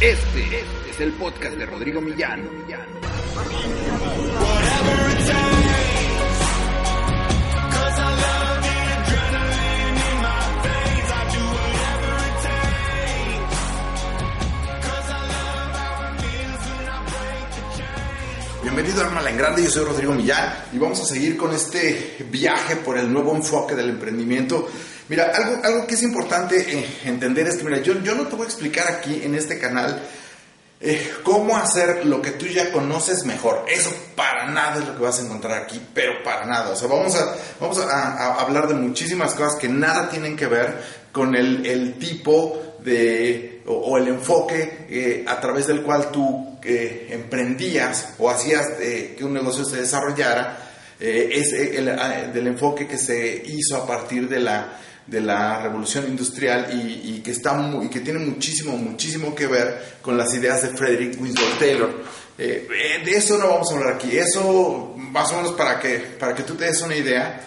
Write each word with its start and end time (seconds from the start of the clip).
Este 0.00 0.64
es 0.88 0.98
el 1.00 1.12
podcast 1.12 1.56
de 1.56 1.66
Rodrigo 1.66 2.00
Millán. 2.00 2.42
Bienvenido 18.62 19.02
a 19.02 19.06
Arma 19.06 19.28
en 19.28 19.36
Grande, 19.36 19.64
yo 19.64 19.68
soy 19.70 19.84
Rodrigo 19.84 20.14
Millán 20.14 20.64
y 20.72 20.78
vamos 20.78 20.98
a 21.02 21.04
seguir 21.04 21.36
con 21.36 21.52
este 21.52 22.24
viaje 22.30 22.76
por 22.76 22.96
el 22.96 23.12
nuevo 23.12 23.36
enfoque 23.36 23.74
del 23.74 23.90
emprendimiento. 23.90 24.66
Mira, 25.10 25.32
algo, 25.34 25.60
algo 25.64 25.86
que 25.88 25.94
es 25.94 26.04
importante 26.04 26.88
entender 27.04 27.48
es 27.48 27.56
que, 27.56 27.64
mira, 27.64 27.78
yo, 27.78 28.00
yo 28.00 28.14
no 28.14 28.28
te 28.28 28.36
voy 28.36 28.44
a 28.44 28.48
explicar 28.48 28.86
aquí 28.86 29.22
en 29.24 29.34
este 29.34 29.58
canal 29.58 30.00
eh, 30.80 31.10
cómo 31.24 31.56
hacer 31.56 32.06
lo 32.06 32.22
que 32.22 32.30
tú 32.30 32.46
ya 32.46 32.70
conoces 32.70 33.24
mejor. 33.24 33.64
Eso 33.68 33.90
para 34.14 34.46
nada 34.52 34.78
es 34.78 34.86
lo 34.86 34.96
que 34.96 35.02
vas 35.02 35.18
a 35.18 35.24
encontrar 35.24 35.64
aquí, 35.64 35.84
pero 35.92 36.22
para 36.22 36.46
nada. 36.46 36.70
O 36.70 36.76
sea, 36.76 36.86
vamos 36.86 37.16
a, 37.16 37.34
vamos 37.58 37.78
a, 37.80 38.34
hablar 38.40 38.68
de 38.68 38.74
muchísimas 38.74 39.34
cosas 39.34 39.56
que 39.56 39.68
nada 39.68 40.08
tienen 40.08 40.36
que 40.36 40.46
ver 40.46 40.80
con 41.10 41.34
el, 41.34 41.94
tipo 41.98 42.76
de, 42.78 43.64
o, 43.66 43.98
el 43.98 44.06
enfoque 44.06 44.86
eh, 44.88 45.24
a 45.26 45.40
través 45.40 45.66
del 45.66 45.82
cual 45.82 46.12
tú 46.12 46.56
eh, 46.62 47.08
emprendías 47.10 48.14
o 48.16 48.30
hacías 48.30 48.64
que 48.78 49.18
un 49.22 49.34
negocio 49.34 49.64
se 49.64 49.78
desarrollara. 49.78 50.68
es 51.00 51.52
el, 51.52 52.32
del 52.32 52.46
enfoque 52.46 52.86
que 52.86 52.96
se 52.96 53.42
hizo 53.44 53.76
a 53.76 53.84
partir 53.84 54.28
de 54.28 54.38
la 54.38 54.78
de 55.06 55.20
la 55.20 55.60
revolución 55.60 56.06
industrial 56.06 56.68
y, 56.72 57.20
que, 57.20 57.32
está 57.32 57.54
muy, 57.54 57.88
que 57.88 58.00
tiene 58.00 58.20
muchísimo, 58.20 58.76
muchísimo 58.76 59.34
que 59.34 59.46
ver 59.46 59.96
con 60.00 60.16
las 60.16 60.32
ideas 60.34 60.62
de 60.62 60.68
Frederick 60.68 61.20
Winslow 61.20 61.58
Taylor. 61.58 61.90
Eh, 62.38 62.66
eh, 62.70 63.04
de 63.04 63.16
eso 63.16 63.36
no 63.36 63.48
vamos 63.48 63.70
a 63.70 63.76
hablar 63.76 63.94
aquí, 63.94 64.16
eso 64.16 64.94
más 64.96 65.30
o 65.32 65.36
menos 65.36 65.52
para 65.52 65.78
que, 65.78 65.98
para 66.18 66.34
que 66.34 66.42
tú 66.42 66.54
te 66.54 66.64
des 66.64 66.80
una 66.80 66.96
idea, 66.96 67.40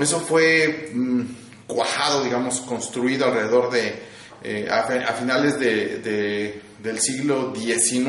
eso 0.00 0.20
fue 0.20 0.90
mm, 0.92 1.22
cuajado, 1.66 2.24
digamos, 2.24 2.60
construido 2.60 3.26
alrededor 3.26 3.70
de, 3.70 3.94
eh, 4.42 4.68
a, 4.70 5.12
finales 5.12 5.60
de, 5.60 6.60
del 6.82 6.98
siglo 6.98 7.54
XIX 7.54 8.08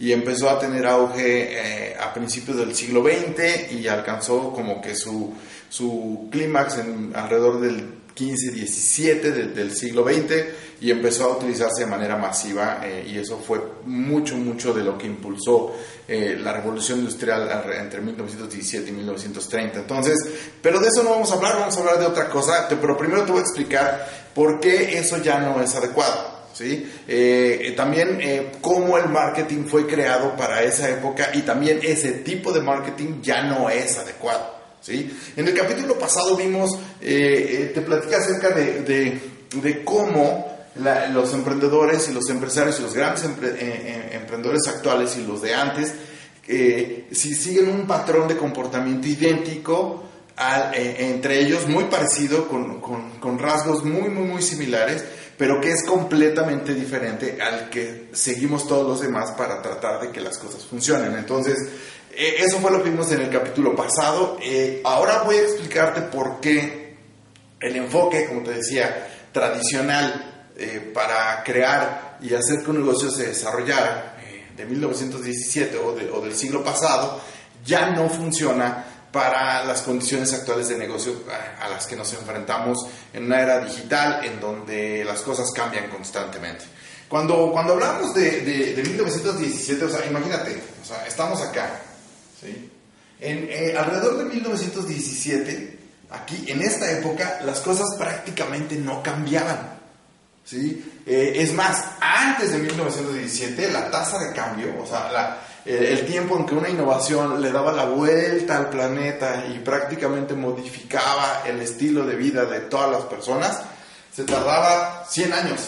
y 0.00 0.10
empezó 0.12 0.50
a 0.50 0.58
tener 0.58 0.86
auge 0.86 1.94
a 2.00 2.12
principios 2.12 2.56
del 2.56 2.74
siglo 2.74 3.04
XX 3.04 3.72
y 3.72 3.86
alcanzó 3.86 4.52
como 4.52 4.80
que 4.80 4.96
su, 4.96 5.34
su 5.68 6.28
clímax 6.32 6.78
alrededor 7.14 7.60
del 7.60 8.03
15, 8.14 8.52
17 8.52 9.32
del 9.32 9.74
siglo 9.74 10.04
XX 10.04 10.44
y 10.80 10.90
empezó 10.90 11.24
a 11.24 11.36
utilizarse 11.36 11.80
de 11.80 11.86
manera 11.86 12.16
masiva 12.16 12.80
eh, 12.84 13.04
y 13.08 13.18
eso 13.18 13.38
fue 13.38 13.60
mucho, 13.84 14.36
mucho 14.36 14.72
de 14.72 14.84
lo 14.84 14.96
que 14.96 15.06
impulsó 15.06 15.74
eh, 16.06 16.36
la 16.38 16.52
revolución 16.52 17.00
industrial 17.00 17.48
entre 17.76 18.00
1917 18.00 18.90
y 18.90 18.92
1930. 18.92 19.80
Entonces, 19.80 20.18
pero 20.62 20.78
de 20.78 20.88
eso 20.88 21.02
no 21.02 21.10
vamos 21.10 21.30
a 21.32 21.34
hablar, 21.34 21.58
vamos 21.58 21.76
a 21.76 21.80
hablar 21.80 21.98
de 21.98 22.06
otra 22.06 22.28
cosa, 22.28 22.68
pero 22.68 22.96
primero 22.96 23.24
te 23.24 23.32
voy 23.32 23.40
a 23.40 23.44
explicar 23.44 24.30
por 24.34 24.60
qué 24.60 24.98
eso 24.98 25.18
ya 25.18 25.40
no 25.40 25.60
es 25.60 25.74
adecuado. 25.74 26.34
¿Sí? 26.54 26.88
Eh, 27.08 27.74
también 27.76 28.52
cómo 28.60 28.96
el 28.96 29.08
marketing 29.08 29.64
fue 29.64 29.88
creado 29.88 30.36
para 30.36 30.62
esa 30.62 30.88
época 30.88 31.30
y 31.34 31.42
también 31.42 31.80
ese 31.82 32.12
tipo 32.12 32.52
de 32.52 32.60
marketing 32.60 33.20
ya 33.22 33.42
no 33.42 33.68
es 33.68 33.98
adecuado. 33.98 34.63
En 34.86 35.48
el 35.48 35.54
capítulo 35.54 35.98
pasado 35.98 36.36
vimos, 36.36 36.70
eh, 37.00 37.70
eh, 37.70 37.72
te 37.74 37.80
platicé 37.80 38.16
acerca 38.16 38.50
de, 38.50 38.82
de, 38.82 39.84
cómo 39.84 40.52
los 41.12 41.32
emprendedores 41.32 42.08
y 42.08 42.12
los 42.12 42.28
empresarios 42.28 42.78
y 42.80 42.82
los 42.82 42.92
grandes 42.92 43.24
eh, 43.24 44.10
emprendedores 44.12 44.66
actuales 44.68 45.16
y 45.16 45.24
los 45.24 45.40
de 45.40 45.54
antes, 45.54 45.94
si 46.46 47.34
siguen 47.34 47.68
un 47.68 47.86
patrón 47.86 48.28
de 48.28 48.36
comportamiento 48.36 49.06
idéntico, 49.08 50.02
entre 50.74 51.40
ellos 51.40 51.66
muy 51.66 51.84
parecido, 51.84 52.48
con, 52.48 52.80
con, 52.80 53.18
con, 53.20 53.38
rasgos 53.38 53.84
muy, 53.84 54.10
muy, 54.10 54.26
muy 54.26 54.42
similares, 54.42 55.04
pero 55.38 55.60
que 55.60 55.70
es 55.70 55.84
completamente 55.84 56.74
diferente 56.74 57.38
al 57.40 57.70
que 57.70 58.08
seguimos 58.12 58.66
todos 58.66 58.86
los 58.86 59.00
demás 59.00 59.30
para 59.32 59.62
tratar 59.62 60.00
de 60.00 60.10
que 60.10 60.20
las 60.20 60.36
cosas 60.38 60.64
funcionen. 60.64 61.16
Entonces, 61.16 61.56
eh, 62.16 62.36
eso 62.38 62.60
fue 62.60 62.70
lo 62.70 62.82
que 62.82 62.90
vimos 62.90 63.10
en 63.12 63.22
el 63.22 63.30
capítulo 63.30 63.74
pasado. 63.74 64.38
Eh, 64.42 64.80
ahora 64.84 65.22
voy 65.22 65.36
a 65.36 65.42
explicarte 65.42 66.02
por 66.02 66.40
qué 66.40 66.96
el 67.60 67.76
enfoque, 67.76 68.26
como 68.26 68.42
te 68.42 68.52
decía, 68.52 69.08
tradicional 69.32 70.50
eh, 70.56 70.90
para 70.94 71.42
crear 71.42 72.18
y 72.20 72.34
hacer 72.34 72.62
que 72.62 72.70
un 72.70 72.80
negocio 72.80 73.10
se 73.10 73.28
desarrollara 73.28 74.16
de 74.56 74.64
1917 74.64 75.76
o, 75.78 76.16
o 76.16 76.20
del 76.20 76.34
siglo 76.34 76.62
pasado 76.62 77.20
ya 77.64 77.90
no 77.90 78.08
funciona 78.08 78.84
para 79.10 79.64
las 79.64 79.82
condiciones 79.82 80.32
actuales 80.32 80.68
de 80.68 80.76
negocio 80.76 81.22
a 81.60 81.68
las 81.68 81.86
que 81.86 81.96
nos 81.96 82.12
enfrentamos 82.12 82.78
en 83.12 83.24
una 83.24 83.40
era 83.40 83.64
digital 83.64 84.24
en 84.24 84.40
donde 84.40 85.04
las 85.04 85.20
cosas 85.20 85.50
cambian 85.52 85.88
constantemente. 85.88 86.64
Cuando, 87.08 87.52
cuando 87.52 87.74
hablamos 87.74 88.12
de, 88.12 88.40
de, 88.40 88.74
de 88.74 88.82
1917, 88.82 89.84
o 89.84 89.88
sea, 89.88 90.04
imagínate, 90.06 90.60
o 90.82 90.84
sea, 90.84 91.06
estamos 91.06 91.40
acá, 91.42 91.80
en, 92.44 93.48
eh, 93.50 93.74
alrededor 93.76 94.18
de 94.18 94.24
1917, 94.24 95.78
aquí, 96.10 96.44
en 96.48 96.62
esta 96.62 96.90
época, 96.90 97.40
las 97.44 97.60
cosas 97.60 97.86
prácticamente 97.98 98.76
no 98.76 99.02
cambiaban. 99.02 99.78
¿sí? 100.44 100.84
Eh, 101.06 101.32
es 101.36 101.54
más, 101.54 101.84
antes 102.00 102.52
de 102.52 102.58
1917, 102.58 103.70
la 103.70 103.90
tasa 103.90 104.18
de 104.18 104.32
cambio, 104.32 104.74
o 104.82 104.86
sea, 104.86 105.40
el 105.64 106.04
tiempo 106.04 106.36
en 106.36 106.44
que 106.44 106.54
una 106.54 106.68
innovación 106.68 107.40
le 107.40 107.50
daba 107.50 107.72
la 107.72 107.86
vuelta 107.86 108.58
al 108.58 108.68
planeta 108.68 109.46
y 109.46 109.60
prácticamente 109.60 110.34
modificaba 110.34 111.42
el 111.46 111.60
estilo 111.60 112.04
de 112.04 112.16
vida 112.16 112.44
de 112.44 112.60
todas 112.60 112.90
las 112.90 113.02
personas, 113.04 113.62
se 114.14 114.24
tardaba 114.24 115.04
100 115.08 115.32
años. 115.32 115.60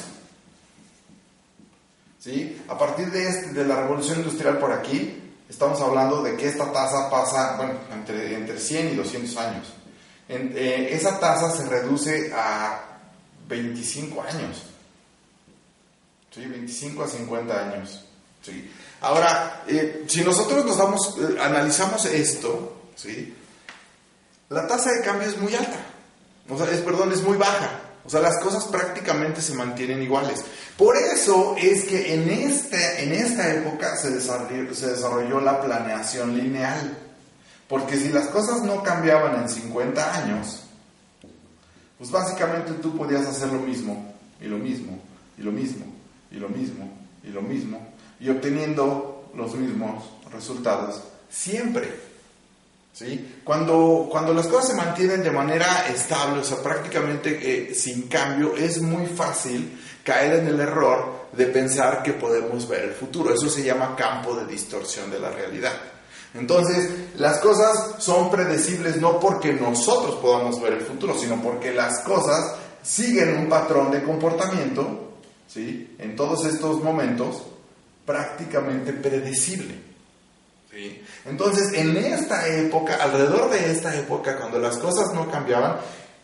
¿Sí? 2.20 2.60
A 2.68 2.76
partir 2.76 3.10
de, 3.10 3.28
este, 3.28 3.52
de 3.52 3.64
la 3.64 3.76
revolución 3.76 4.18
industrial 4.18 4.58
por 4.58 4.72
aquí, 4.72 5.25
estamos 5.48 5.80
hablando 5.80 6.22
de 6.22 6.36
que 6.36 6.48
esta 6.48 6.72
tasa 6.72 7.10
pasa, 7.10 7.56
bueno, 7.56 7.74
entre, 7.92 8.34
entre 8.34 8.58
100 8.58 8.92
y 8.92 8.94
200 8.96 9.36
años. 9.36 9.72
Eh, 10.28 10.88
esa 10.92 11.20
tasa 11.20 11.50
se 11.50 11.66
reduce 11.66 12.32
a 12.34 12.80
25 13.48 14.22
años. 14.22 14.62
¿Sí? 16.34 16.44
25 16.44 17.02
a 17.02 17.08
50 17.08 17.60
años. 17.60 18.04
¿Sí? 18.42 18.70
Ahora, 19.00 19.64
eh, 19.68 20.04
si 20.08 20.24
nosotros 20.24 20.64
nos 20.64 20.78
damos, 20.78 21.16
eh, 21.18 21.38
analizamos 21.40 22.04
esto, 22.06 22.76
¿sí? 22.94 23.34
la 24.48 24.66
tasa 24.66 24.90
de 24.92 25.02
cambio 25.02 25.28
es 25.28 25.38
muy 25.38 25.54
alta. 25.54 25.78
O 26.48 26.56
sea, 26.56 26.70
es, 26.70 26.80
perdón, 26.80 27.12
es 27.12 27.22
muy 27.22 27.36
baja. 27.36 27.80
O 28.06 28.10
sea, 28.10 28.20
las 28.20 28.38
cosas 28.38 28.64
prácticamente 28.66 29.42
se 29.42 29.54
mantienen 29.54 30.02
iguales. 30.02 30.44
Por 30.78 30.96
eso 30.96 31.56
es 31.58 31.84
que 31.84 32.14
en, 32.14 32.30
este, 32.30 33.02
en 33.02 33.12
esta 33.12 33.52
época 33.52 33.96
se 33.96 34.10
desarrolló, 34.10 34.74
se 34.74 34.92
desarrolló 34.92 35.40
la 35.40 35.60
planeación 35.60 36.36
lineal. 36.36 36.96
Porque 37.68 37.96
si 37.96 38.10
las 38.10 38.28
cosas 38.28 38.62
no 38.62 38.82
cambiaban 38.82 39.42
en 39.42 39.48
50 39.48 40.14
años, 40.14 40.60
pues 41.98 42.10
básicamente 42.10 42.72
tú 42.74 42.96
podías 42.96 43.26
hacer 43.26 43.48
lo 43.48 43.58
mismo, 43.58 44.14
y 44.40 44.44
lo 44.44 44.58
mismo, 44.58 45.00
y 45.36 45.42
lo 45.42 45.50
mismo, 45.50 45.84
y 46.30 46.36
lo 46.36 46.48
mismo, 46.48 46.88
y 47.24 47.28
lo 47.28 47.42
mismo, 47.42 47.92
y 48.20 48.28
obteniendo 48.28 49.30
los 49.34 49.54
mismos 49.56 50.04
resultados 50.30 51.02
siempre. 51.28 52.15
Cuando, 53.44 54.08
cuando 54.10 54.32
las 54.32 54.46
cosas 54.46 54.68
se 54.68 54.74
mantienen 54.74 55.22
de 55.22 55.30
manera 55.30 55.86
estable, 55.88 56.40
o 56.40 56.44
sea, 56.44 56.62
prácticamente 56.62 57.38
eh, 57.42 57.74
sin 57.74 58.08
cambio, 58.08 58.56
es 58.56 58.80
muy 58.80 59.06
fácil 59.06 59.78
caer 60.02 60.40
en 60.40 60.48
el 60.48 60.60
error 60.60 61.26
de 61.32 61.46
pensar 61.46 62.02
que 62.02 62.14
podemos 62.14 62.66
ver 62.66 62.84
el 62.84 62.92
futuro. 62.92 63.34
Eso 63.34 63.50
se 63.50 63.62
llama 63.62 63.94
campo 63.94 64.34
de 64.34 64.46
distorsión 64.46 65.10
de 65.10 65.20
la 65.20 65.30
realidad. 65.30 65.74
Entonces, 66.32 66.90
las 67.18 67.38
cosas 67.38 67.96
son 67.98 68.30
predecibles 68.30 68.96
no 68.96 69.20
porque 69.20 69.52
nosotros 69.52 70.16
podamos 70.16 70.60
ver 70.60 70.74
el 70.74 70.82
futuro, 70.82 71.14
sino 71.18 71.42
porque 71.42 71.72
las 71.72 72.00
cosas 72.00 72.54
siguen 72.82 73.36
un 73.36 73.48
patrón 73.48 73.90
de 73.90 74.02
comportamiento, 74.02 75.12
¿sí? 75.46 75.96
En 75.98 76.16
todos 76.16 76.46
estos 76.46 76.82
momentos, 76.82 77.42
prácticamente 78.06 78.92
predecible. 78.92 79.85
Entonces, 81.24 81.72
en 81.74 81.96
esta 81.96 82.46
época, 82.48 82.96
alrededor 83.00 83.50
de 83.50 83.70
esta 83.70 83.94
época, 83.96 84.36
cuando 84.36 84.58
las 84.58 84.76
cosas 84.78 85.12
no 85.14 85.30
cambiaban, 85.30 85.78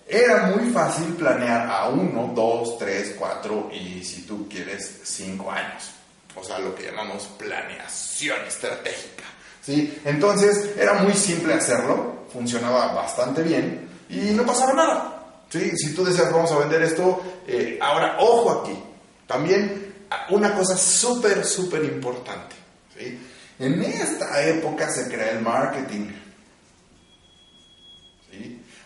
era 0.06 0.46
muy 0.46 0.70
fácil 0.70 1.06
planear 1.14 1.68
a 1.70 1.88
uno, 1.88 2.32
dos, 2.34 2.78
tres, 2.78 3.14
cuatro 3.18 3.70
y 3.72 4.04
si 4.04 4.22
tú 4.22 4.48
quieres, 4.48 5.00
cinco 5.04 5.50
años. 5.50 5.90
O 6.34 6.44
sea, 6.44 6.58
lo 6.58 6.74
que 6.74 6.84
llamamos 6.84 7.28
planeación 7.38 8.38
estratégica. 8.46 9.24
¿sí? 9.60 10.00
Entonces, 10.04 10.70
era 10.76 10.94
muy 10.94 11.14
simple 11.14 11.54
hacerlo, 11.54 12.26
funcionaba 12.32 12.92
bastante 12.92 13.42
bien 13.42 13.88
y 14.08 14.32
no 14.32 14.44
pasaba 14.44 14.72
nada. 14.72 15.24
¿sí? 15.48 15.70
Si 15.76 15.94
tú 15.94 16.04
decías, 16.04 16.32
vamos 16.32 16.50
a 16.52 16.58
vender 16.58 16.82
esto, 16.82 17.22
eh, 17.46 17.78
ahora, 17.80 18.16
ojo 18.18 18.62
aquí, 18.62 18.78
también 19.26 19.94
una 20.30 20.54
cosa 20.54 20.76
súper, 20.76 21.44
súper 21.44 21.84
importante. 21.84 22.56
¿sí? 22.98 23.18
En 23.58 23.82
esta 23.82 24.42
época 24.42 24.90
se 24.90 25.08
crea 25.08 25.32
el 25.32 25.40
marketing. 25.40 26.08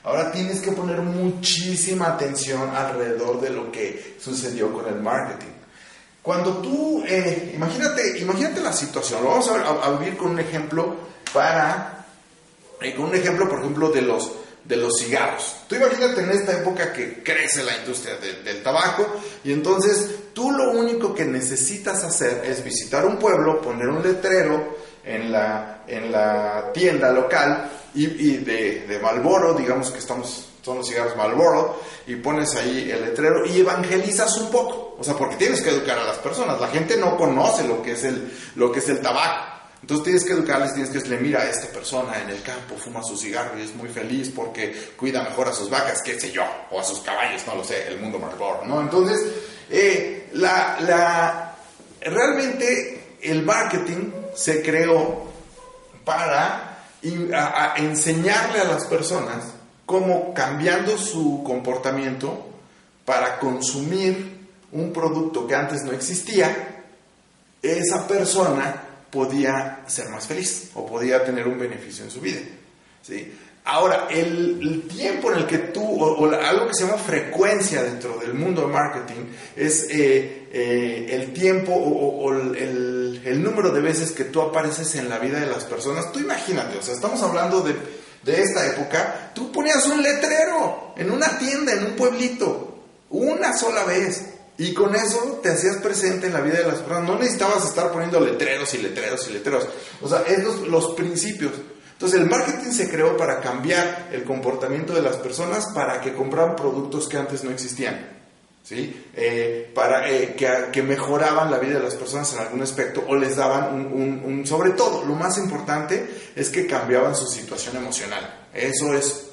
Ahora 0.04 0.30
tienes 0.30 0.60
que 0.60 0.70
poner 0.70 1.00
muchísima 1.00 2.06
atención 2.08 2.70
alrededor 2.74 3.40
de 3.40 3.50
lo 3.50 3.72
que 3.72 4.16
sucedió 4.20 4.72
con 4.72 4.86
el 4.86 5.00
marketing. 5.00 5.52
Cuando 6.22 6.58
tú, 6.58 7.04
eh, 7.06 7.52
imagínate, 7.54 8.18
imagínate 8.18 8.60
la 8.60 8.72
situación, 8.72 9.24
vamos 9.24 9.48
a, 9.48 9.90
vivir 9.98 10.16
con 10.16 10.30
un 10.30 10.38
ejemplo 10.38 10.94
para, 11.32 12.06
eh, 12.80 12.94
con 12.94 13.06
un 13.06 13.14
ejemplo, 13.14 13.48
por 13.48 13.60
ejemplo, 13.60 13.90
de 13.90 14.02
los, 14.02 14.32
de 14.66 14.76
los 14.76 14.98
cigarros. 14.98 15.56
Tú 15.68 15.76
imagínate 15.76 16.22
en 16.22 16.30
esta 16.30 16.52
época 16.52 16.92
que 16.92 17.22
crece 17.22 17.62
la 17.62 17.76
industria 17.76 18.16
del 18.16 18.62
tabaco 18.62 19.20
y 19.44 19.52
entonces 19.52 20.10
tú 20.32 20.50
lo 20.50 20.72
único 20.72 21.14
que 21.14 21.24
necesitas 21.24 22.02
hacer 22.04 22.42
es 22.44 22.64
visitar 22.64 23.06
un 23.06 23.18
pueblo, 23.18 23.60
poner 23.60 23.88
un 23.88 24.02
letrero 24.02 24.76
en 25.04 25.30
la, 25.30 25.84
en 25.86 26.10
la 26.10 26.70
tienda 26.74 27.12
local 27.12 27.70
y, 27.94 28.38
de, 28.38 28.86
de 28.86 28.98
Malboro, 28.98 29.54
digamos 29.54 29.90
que 29.90 29.98
estamos, 29.98 30.48
son 30.62 30.78
los 30.78 30.88
cigarros 30.88 31.16
Malboro, 31.16 31.80
y 32.06 32.16
pones 32.16 32.54
ahí 32.56 32.90
el 32.90 33.02
letrero 33.02 33.46
y 33.46 33.60
evangelizas 33.60 34.36
un 34.38 34.50
poco. 34.50 34.96
O 34.98 35.04
sea, 35.04 35.14
porque 35.14 35.36
tienes 35.36 35.62
que 35.62 35.70
educar 35.70 35.98
a 35.98 36.04
las 36.04 36.18
personas. 36.18 36.60
La 36.60 36.68
gente 36.68 36.96
no 36.96 37.16
conoce 37.16 37.66
lo 37.66 37.82
que 37.82 37.92
es 37.92 38.04
el, 38.04 38.30
lo 38.56 38.70
que 38.70 38.80
es 38.80 38.88
el 38.88 39.00
tabaco. 39.00 39.55
Entonces 39.86 40.02
tienes 40.02 40.24
que 40.24 40.32
educarles, 40.32 40.74
tienes 40.74 40.90
que 40.90 40.98
decirle, 40.98 41.20
mira, 41.20 41.48
esta 41.48 41.68
persona 41.68 42.20
en 42.20 42.28
el 42.28 42.42
campo 42.42 42.74
fuma 42.74 43.04
su 43.04 43.16
cigarro 43.16 43.56
y 43.56 43.62
es 43.62 43.72
muy 43.76 43.88
feliz 43.88 44.32
porque 44.34 44.74
cuida 44.96 45.22
mejor 45.22 45.46
a 45.46 45.52
sus 45.52 45.70
vacas, 45.70 46.02
qué 46.02 46.18
sé 46.18 46.32
yo, 46.32 46.42
o 46.72 46.80
a 46.80 46.82
sus 46.82 46.98
caballos, 47.02 47.46
no 47.46 47.54
lo 47.54 47.62
sé, 47.62 47.86
el 47.86 48.00
mundo 48.00 48.18
Marlboro, 48.18 48.64
¿no? 48.64 48.80
Entonces, 48.80 49.16
eh, 49.70 50.28
la, 50.32 50.78
la, 50.80 51.56
realmente 52.00 53.14
el 53.22 53.44
marketing 53.44 54.10
se 54.34 54.60
creó 54.60 55.30
para 56.04 56.78
enseñarle 57.76 58.62
a 58.62 58.64
las 58.64 58.86
personas 58.86 59.52
cómo 59.84 60.34
cambiando 60.34 60.98
su 60.98 61.44
comportamiento 61.46 62.44
para 63.04 63.38
consumir 63.38 64.48
un 64.72 64.92
producto 64.92 65.46
que 65.46 65.54
antes 65.54 65.84
no 65.84 65.92
existía, 65.92 66.82
esa 67.62 68.08
persona 68.08 68.85
podía 69.10 69.84
ser 69.86 70.08
más 70.08 70.26
feliz 70.26 70.70
o 70.74 70.86
podía 70.86 71.24
tener 71.24 71.46
un 71.46 71.58
beneficio 71.58 72.04
en 72.04 72.10
su 72.10 72.20
vida. 72.20 72.40
¿sí? 73.02 73.32
Ahora, 73.68 74.06
el, 74.08 74.86
tiempo 74.88 75.32
en 75.32 75.38
el 75.38 75.46
que 75.46 75.58
tú, 75.58 75.82
o, 75.82 76.30
algo 76.30 76.68
que 76.68 76.74
se 76.74 76.84
llama 76.84 76.98
frecuencia 76.98 77.82
dentro 77.82 78.16
del 78.18 78.32
mundo 78.32 78.62
de 78.62 78.68
marketing, 78.68 79.24
es 79.56 79.88
eh, 79.90 80.46
eh, 80.52 81.08
el 81.10 81.32
tiempo 81.32 81.72
o, 81.72 82.32
el, 82.32 83.20
el, 83.24 83.42
número 83.42 83.70
de 83.70 83.80
veces 83.80 84.12
que 84.12 84.24
tú 84.24 84.40
apareces 84.40 84.94
en 84.94 85.08
la 85.08 85.18
vida 85.18 85.40
de 85.40 85.46
las 85.46 85.64
personas. 85.64 86.12
Tú 86.12 86.20
imagínate, 86.20 86.78
o 86.78 86.82
sea, 86.82 86.94
estamos 86.94 87.20
hablando 87.22 87.60
de, 87.60 87.74
de 88.22 88.40
esta 88.40 88.66
época, 88.66 89.32
tú 89.34 89.50
ponías 89.50 89.84
un 89.86 90.00
letrero 90.00 90.94
en 90.96 91.10
una 91.10 91.36
tienda, 91.36 91.72
en 91.72 91.86
un 91.86 91.92
pueblito, 91.96 92.78
una 93.10 93.56
sola 93.56 93.84
vez. 93.84 94.35
Y 94.58 94.72
con 94.72 94.94
eso 94.94 95.40
te 95.42 95.50
hacías 95.50 95.76
presente 95.76 96.28
en 96.28 96.32
la 96.32 96.40
vida 96.40 96.58
de 96.58 96.66
las 96.66 96.76
personas. 96.76 97.08
No 97.08 97.18
necesitabas 97.18 97.64
estar 97.66 97.92
poniendo 97.92 98.20
letreros 98.20 98.72
y 98.74 98.78
letreros 98.78 99.28
y 99.28 99.34
letreros. 99.34 99.66
O 100.00 100.08
sea, 100.08 100.22
esos 100.22 100.66
los 100.68 100.94
principios. 100.94 101.52
Entonces 101.92 102.20
el 102.20 102.26
marketing 102.26 102.70
se 102.70 102.90
creó 102.90 103.16
para 103.16 103.40
cambiar 103.40 104.08
el 104.12 104.24
comportamiento 104.24 104.94
de 104.94 105.02
las 105.02 105.16
personas 105.16 105.66
para 105.74 106.00
que 106.00 106.14
compraran 106.14 106.56
productos 106.56 107.08
que 107.08 107.16
antes 107.16 107.44
no 107.44 107.50
existían. 107.50 108.16
¿sí? 108.62 109.08
Eh, 109.14 109.70
para 109.74 110.10
eh, 110.10 110.34
que, 110.36 110.48
que, 110.72 110.82
mejoraban 110.82 111.50
la 111.50 111.58
vida 111.58 111.74
de 111.74 111.84
las 111.84 111.94
personas 111.94 112.32
en 112.34 112.40
algún 112.40 112.62
aspecto 112.62 113.04
o 113.06 113.14
les 113.14 113.36
daban 113.36 113.74
un, 113.74 114.22
un, 114.24 114.46
Sobre 114.46 114.72
todo, 114.72 115.04
lo 115.04 115.14
más 115.14 115.38
importante 115.38 116.32
es 116.34 116.50
que 116.50 116.66
cambiaban 116.66 117.14
su 117.14 117.26
situación 117.26 117.76
emocional. 117.76 118.48
Eso 118.52 118.92
es, 118.94 119.28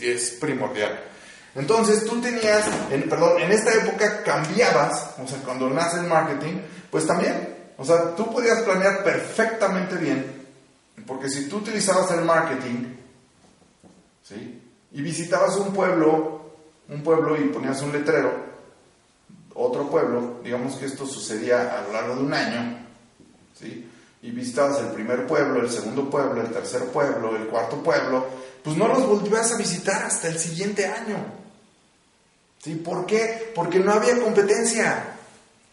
es 0.00 0.30
primordial. 0.40 1.11
Entonces 1.54 2.06
tú 2.06 2.20
tenías, 2.20 2.66
en, 2.90 3.08
perdón, 3.08 3.40
en 3.40 3.52
esta 3.52 3.74
época 3.74 4.22
cambiabas, 4.22 5.10
o 5.22 5.28
sea, 5.28 5.38
cuando 5.44 5.68
nace 5.68 5.98
el 5.98 6.06
marketing, 6.06 6.60
pues 6.90 7.06
también, 7.06 7.56
o 7.76 7.84
sea, 7.84 8.14
tú 8.16 8.32
podías 8.32 8.60
planear 8.62 9.04
perfectamente 9.04 9.96
bien, 9.96 10.46
porque 11.06 11.28
si 11.28 11.48
tú 11.48 11.58
utilizabas 11.58 12.10
el 12.12 12.24
marketing, 12.24 12.96
¿sí? 14.22 14.62
Y 14.92 15.02
visitabas 15.02 15.56
un 15.56 15.74
pueblo, 15.74 16.52
un 16.88 17.02
pueblo 17.02 17.36
y 17.36 17.48
ponías 17.48 17.82
un 17.82 17.92
letrero, 17.92 18.32
otro 19.54 19.90
pueblo, 19.90 20.40
digamos 20.42 20.76
que 20.76 20.86
esto 20.86 21.06
sucedía 21.06 21.78
a 21.78 21.82
lo 21.82 21.92
largo 21.92 22.16
de 22.16 22.22
un 22.22 22.32
año, 22.32 22.78
¿sí? 23.58 23.90
Y 24.22 24.30
visitabas 24.30 24.78
el 24.78 24.88
primer 24.88 25.26
pueblo, 25.26 25.60
el 25.60 25.70
segundo 25.70 26.08
pueblo, 26.08 26.40
el 26.40 26.50
tercer 26.50 26.84
pueblo, 26.86 27.36
el 27.36 27.48
cuarto 27.48 27.82
pueblo, 27.82 28.26
pues 28.64 28.74
no 28.76 28.88
los 28.88 29.06
volvías 29.06 29.52
a 29.52 29.58
visitar 29.58 30.04
hasta 30.04 30.28
el 30.28 30.38
siguiente 30.38 30.86
año. 30.86 31.41
¿Sí? 32.62 32.76
¿Por 32.76 33.06
qué? 33.06 33.50
Porque 33.54 33.80
no 33.80 33.92
había 33.92 34.20
competencia, 34.20 35.16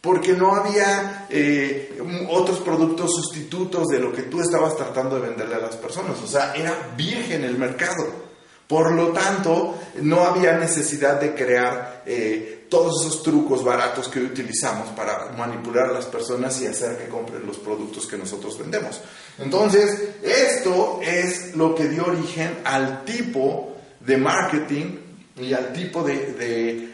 porque 0.01 0.33
no 0.33 0.56
había 0.56 1.27
eh, 1.30 2.01
otros 2.30 2.59
productos 2.59 3.12
sustitutos 3.13 3.88
de 3.89 4.00
lo 4.00 4.12
que 4.12 4.24
tú 4.24 4.41
estabas 4.41 4.75
tratando 4.75 5.19
de 5.19 5.30
venderle 5.30 5.56
a 5.56 5.59
las 5.59 5.75
personas. 5.75 6.18
O 6.24 6.27
sea, 6.27 6.53
era 6.56 6.94
virgen 6.97 7.44
el 7.44 7.59
mercado. 7.59 8.30
Por 8.68 8.91
lo 8.94 9.09
tanto, 9.09 9.77
no 10.01 10.21
había 10.25 10.57
necesidad 10.57 11.19
de 11.19 11.36
crear 11.36 12.03
eh, 12.07 12.65
todos 12.69 13.06
esos 13.06 13.21
trucos 13.21 13.63
baratos 13.63 14.07
que 14.07 14.19
hoy 14.19 14.25
utilizamos 14.25 14.89
para 14.89 15.31
manipular 15.38 15.89
a 15.89 15.94
las 15.94 16.06
personas 16.06 16.59
y 16.62 16.68
hacer 16.68 16.97
que 16.97 17.07
compren 17.07 17.45
los 17.45 17.57
productos 17.57 18.07
que 18.07 18.18
nosotros 18.18 18.57
vendemos. 18.57 19.00
Entonces, 19.38 20.09
esto 20.24 21.00
es 21.03 21.56
lo 21.56 21.75
que 21.75 21.88
dio 21.88 22.06
origen 22.06 22.62
al 22.63 23.06
tipo 23.06 23.75
de 24.00 24.18
marketing 24.18 25.08
y 25.39 25.53
al 25.53 25.74
tipo 25.74 26.03
de, 26.03 26.89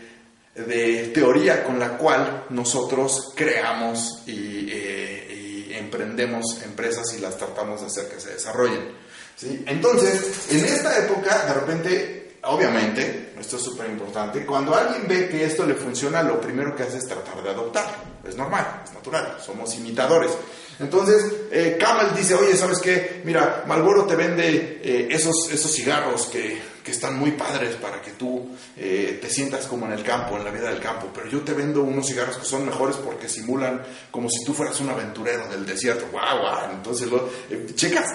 de, 0.56 1.12
teoría 1.14 1.64
con 1.64 1.80
la 1.80 1.98
cual 1.98 2.46
nosotros 2.50 3.34
creamos 3.36 4.24
eh, 4.28 5.68
y, 5.70 5.74
emprendemos 5.74 6.62
empresas 6.64 7.14
y 7.18 7.22
las 7.22 7.38
tratamos 7.38 7.82
de 7.82 7.88
hacer 7.88 8.08
que 8.08 8.20
se 8.20 8.34
desarrollen. 8.34 8.92
¿sí? 9.36 9.64
Entonces, 9.68 10.48
en 10.50 10.64
esta 10.64 10.98
época, 11.00 11.46
de 11.46 11.54
repente, 11.54 12.38
obviamente, 12.44 13.34
esto 13.38 13.58
es 13.58 13.64
súper 13.64 13.90
importante, 13.90 14.46
cuando 14.46 14.74
alguien 14.74 15.06
ve 15.08 15.28
que 15.28 15.44
esto 15.44 15.66
le 15.66 15.76
funciona, 15.76 16.24
lo 16.24 16.40
primero 16.40 16.76
que 16.76 16.84
hace 16.84 16.98
es 16.98 17.08
tratar 17.08 17.44
de 17.44 17.50
adoptarlo. 17.50 18.16
Es 18.28 18.36
normal, 18.36 18.82
es 18.86 18.94
natural, 18.94 19.38
somos 19.46 19.76
imitadores. 19.76 20.32
Entonces, 20.80 21.26
eh, 21.52 21.78
Camel 21.80 22.16
dice, 22.16 22.36
oye, 22.36 22.56
¿sabes 22.56 22.80
qué? 22.80 23.22
Mira, 23.24 23.64
Malboro 23.68 24.06
te 24.06 24.16
vende 24.16 24.80
eh, 24.82 25.08
esos, 25.12 25.50
esos 25.52 25.72
cigarros 25.72 26.28
que, 26.28 26.60
que, 26.86 26.92
están 26.92 27.18
muy 27.18 27.32
padres 27.32 27.76
para 27.76 28.02
que 28.02 28.12
tú 28.12 28.56
eh, 28.78 29.20
te 29.22 29.30
sientas 29.30 29.66
como 29.66 29.86
en 29.88 29.94
el 29.94 30.04
campo, 30.04 30.38
en 30.38 30.46
la 30.46 30.52
vida 30.52 30.70
del 30.70 30.80
campo, 30.80 31.10
pero 31.14 31.28
yo 31.28 31.42
te 31.42 31.54
vendo 31.54 31.82
unos 31.82 32.08
cigarros 32.08 32.38
que 32.38 32.46
son 32.46 32.66
mejores 32.66 32.96
porque 32.98 33.28
simulan 33.28 33.82
como 34.12 34.30
si 34.30 34.46
tú 34.46 34.54
fueras 34.54 34.80
un 34.80 34.90
aventurero 34.90 35.48
del 35.48 35.66
desierto. 35.66 36.08
¡Guau, 36.12 36.40
guau! 36.40 36.72
Entonces, 36.72 37.10
lo, 37.10 37.30
checas, 37.74 38.14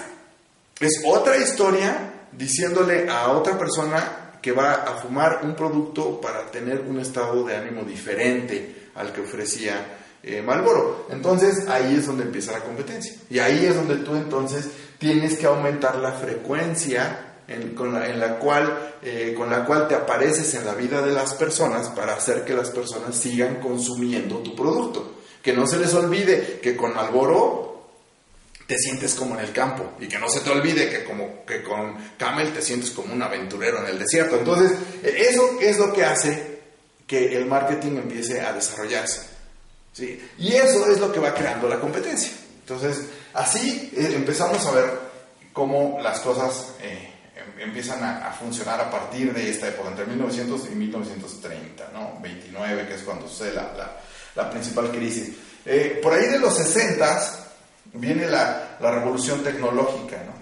es 0.79 1.03
otra 1.05 1.37
historia 1.37 2.13
diciéndole 2.33 3.09
a 3.11 3.33
otra 3.33 3.59
persona 3.59 4.31
que 4.41 4.53
va 4.53 4.73
a 4.73 4.95
fumar 4.95 5.41
un 5.43 5.55
producto 5.55 6.21
para 6.21 6.51
tener 6.51 6.81
un 6.81 7.01
estado 7.01 7.45
de 7.45 7.57
ánimo 7.57 7.83
diferente 7.83 8.91
al 8.95 9.13
que 9.13 9.21
ofrecía 9.21 9.99
eh, 10.23 10.43
Malboro. 10.43 11.07
Entonces 11.11 11.69
ahí 11.69 11.97
es 11.97 12.07
donde 12.07 12.25
empieza 12.25 12.53
la 12.53 12.61
competencia. 12.61 13.15
Y 13.29 13.39
ahí 13.39 13.67
es 13.67 13.75
donde 13.75 13.97
tú 13.97 14.15
entonces 14.15 14.69
tienes 14.99 15.37
que 15.39 15.47
aumentar 15.47 15.97
la 15.97 16.13
frecuencia 16.13 17.30
en, 17.51 17.75
con, 17.75 17.93
la, 17.93 18.39
cual, 18.39 18.95
eh, 19.03 19.35
con 19.37 19.51
la 19.51 19.65
cual 19.65 19.89
te 19.89 19.97
apareces 19.97 20.55
en 20.55 20.65
la 20.65 20.75
vida 20.75 21.03
de 21.03 21.13
las 21.13 21.35
personas 21.35 21.89
para 21.89 22.15
hacer 22.15 22.45
que 22.45 22.55
las 22.55 22.71
personas 22.71 23.17
sigan 23.17 23.57
consumiendo 23.57 24.39
tu 24.39 24.55
producto. 24.55 25.17
Que 25.43 25.53
no 25.53 25.67
se 25.67 25.79
les 25.79 25.93
olvide 25.95 26.61
que 26.63 26.77
con 26.77 26.95
Malboro 26.95 27.89
te 28.67 28.79
sientes 28.79 29.15
como 29.15 29.35
en 29.35 29.45
el 29.45 29.53
campo 29.53 29.95
y 29.99 30.07
que 30.07 30.19
no 30.19 30.29
se 30.29 30.41
te 30.41 30.51
olvide 30.51 30.89
que 30.89 31.03
como 31.03 31.45
que 31.45 31.63
con 31.63 31.97
Camel 32.17 32.53
te 32.53 32.63
sientes 32.63 32.91
como 32.91 33.13
un 33.13 33.21
aventurero 33.21 33.81
en 33.81 33.87
el 33.87 33.99
desierto. 33.99 34.37
Entonces, 34.37 34.79
eso 35.03 35.59
es 35.61 35.77
lo 35.77 35.93
que 35.93 36.05
hace 36.05 36.61
que 37.05 37.37
el 37.37 37.47
marketing 37.47 37.97
empiece 37.97 38.41
a 38.41 38.53
desarrollarse. 38.53 39.23
¿sí? 39.93 40.23
Y 40.39 40.53
eso 40.53 40.87
es 40.87 41.01
lo 41.01 41.11
que 41.11 41.19
va 41.19 41.35
creando 41.35 41.69
la 41.69 41.81
competencia. 41.81 42.31
Entonces, 42.61 43.07
así 43.35 43.91
eh, 43.97 44.13
empezamos 44.15 44.65
a 44.65 44.71
ver 44.71 44.91
cómo 45.53 45.99
las 46.01 46.21
cosas 46.21 46.75
eh, 46.81 47.11
empiezan 47.59 48.03
a, 48.03 48.33
funcionar 48.33 48.81
a 48.81 48.91
partir 48.91 49.33
de 49.33 49.51
esta 49.51 49.69
época, 49.69 49.91
entre 49.91 50.07
1900 50.07 50.71
y 50.71 50.75
1930, 50.75 51.91
¿no? 51.93 52.19
29, 52.21 52.87
que 52.87 52.95
es 52.95 53.03
cuando 53.03 53.29
sucede 53.29 53.55
la, 53.55 53.97
la, 54.35 54.51
principal 54.51 54.91
crisis. 54.91 55.37
Eh, 55.65 56.01
por 56.03 56.15
ahí 56.15 56.27
de 56.27 56.39
los 56.39 56.57
60 56.57 57.21
viene 57.95 58.27
la, 58.27 58.77
la 58.81 58.91
revolución 58.91 59.43
tecnológica, 59.43 60.17
¿no? 60.25 60.41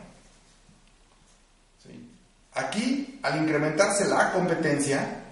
Aquí, 2.58 3.20
al 3.22 3.40
incrementarse 3.40 4.08
la 4.08 4.32
competencia, 4.32 5.26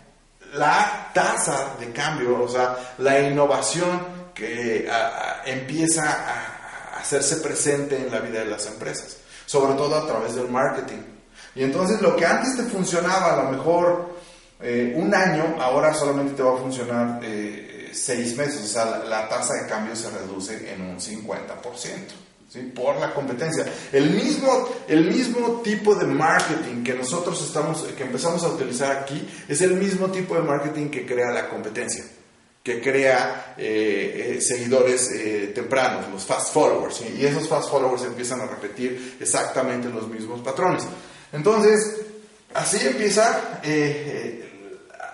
la 0.53 1.11
tasa 1.13 1.75
de 1.81 1.91
cambio, 1.91 2.41
o 2.41 2.49
sea, 2.49 2.77
la 2.99 3.19
innovación 3.19 4.31
que 4.33 4.89
empieza 5.45 6.05
a 6.05 7.01
hacerse 7.01 7.37
presente 7.37 7.97
en 7.97 8.13
la 8.13 8.21
vida 8.21 8.41
de 8.41 8.47
las 8.47 8.67
empresas, 8.67 9.17
sobre 9.45 9.75
todo 9.75 9.97
a 9.97 10.07
través 10.07 10.37
del 10.37 10.49
marketing. 10.49 11.16
Y 11.57 11.65
entonces 11.65 12.01
lo 12.03 12.15
que 12.15 12.27
antes 12.27 12.57
te 12.57 12.63
funcionaba 12.65 13.33
a 13.33 13.45
lo 13.45 13.51
mejor 13.51 14.15
eh, 14.61 14.95
un 14.97 15.15
año, 15.15 15.57
ahora 15.59 15.93
solamente 15.95 16.35
te 16.35 16.43
va 16.43 16.55
a 16.55 16.59
funcionar 16.59 17.21
eh, 17.23 17.91
seis 17.93 18.37
meses, 18.37 18.63
o 18.63 18.69
sea, 18.69 18.85
la, 18.85 18.99
la, 19.05 19.29
tasa 19.29 19.55
de 19.55 19.67
cambio 19.67 19.97
se 19.97 20.11
reduce 20.11 20.73
en 20.73 20.83
un 20.83 20.99
50%. 20.99 21.17
¿Sí? 22.49 22.61
por 22.61 22.95
la 23.01 23.13
competencia. 23.13 23.67
El 23.93 24.11
mismo, 24.11 24.69
el 24.87 25.07
mismo 25.07 25.63
tipo 25.63 25.97
de 25.97 26.07
marketing 26.07 26.85
que 26.85 26.95
nosotros 26.95 27.45
estamos, 27.45 27.83
que 27.83 28.05
empezamos 28.05 28.45
a 28.45 28.49
utilizar 28.49 28.97
aquí, 28.97 29.29
es 29.49 29.61
el 29.63 29.75
mismo 29.75 30.07
tipo 30.13 30.37
de 30.37 30.43
marketing 30.43 30.89
que 30.89 31.05
crea 31.05 31.33
la 31.33 31.49
competencia 31.49 32.05
que 32.67 32.81
crea 32.81 33.55
eh, 33.57 34.35
eh, 34.35 34.41
seguidores 34.41 35.13
eh, 35.13 35.53
tempranos, 35.55 36.09
los 36.11 36.25
fast 36.25 36.53
followers, 36.53 37.01
y 37.17 37.25
esos 37.25 37.47
fast 37.47 37.71
followers 37.71 38.03
empiezan 38.03 38.41
a 38.41 38.47
repetir 38.47 39.15
exactamente 39.21 39.89
los 39.89 40.09
mismos 40.09 40.41
patrones. 40.41 40.83
Entonces, 41.33 42.03
así 42.55 42.79
empieza 42.87 43.61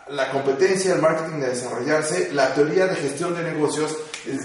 la 0.08 0.30
competencia, 0.30 0.94
el 0.94 1.00
marketing 1.00 1.40
de 1.40 1.48
desarrollarse, 1.48 2.32
la 2.32 2.54
teoría 2.54 2.86
de 2.86 2.96
gestión 2.96 3.34
de 3.34 3.42
negocios 3.42 3.96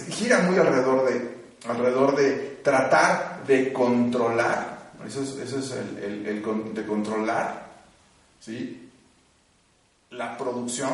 gira 0.10 0.40
muy 0.40 0.58
alrededor 0.58 1.10
de, 1.10 1.38
alrededor 1.70 2.16
de 2.16 2.60
tratar 2.64 3.46
de 3.46 3.72
controlar, 3.74 4.92
eso 5.06 5.22
es, 5.22 5.72
el, 5.72 5.98
el, 6.04 6.28
el, 6.28 6.74
de 6.74 6.86
controlar, 6.86 7.68
¿sí? 8.40 8.90
La 10.12 10.38
producción 10.38 10.92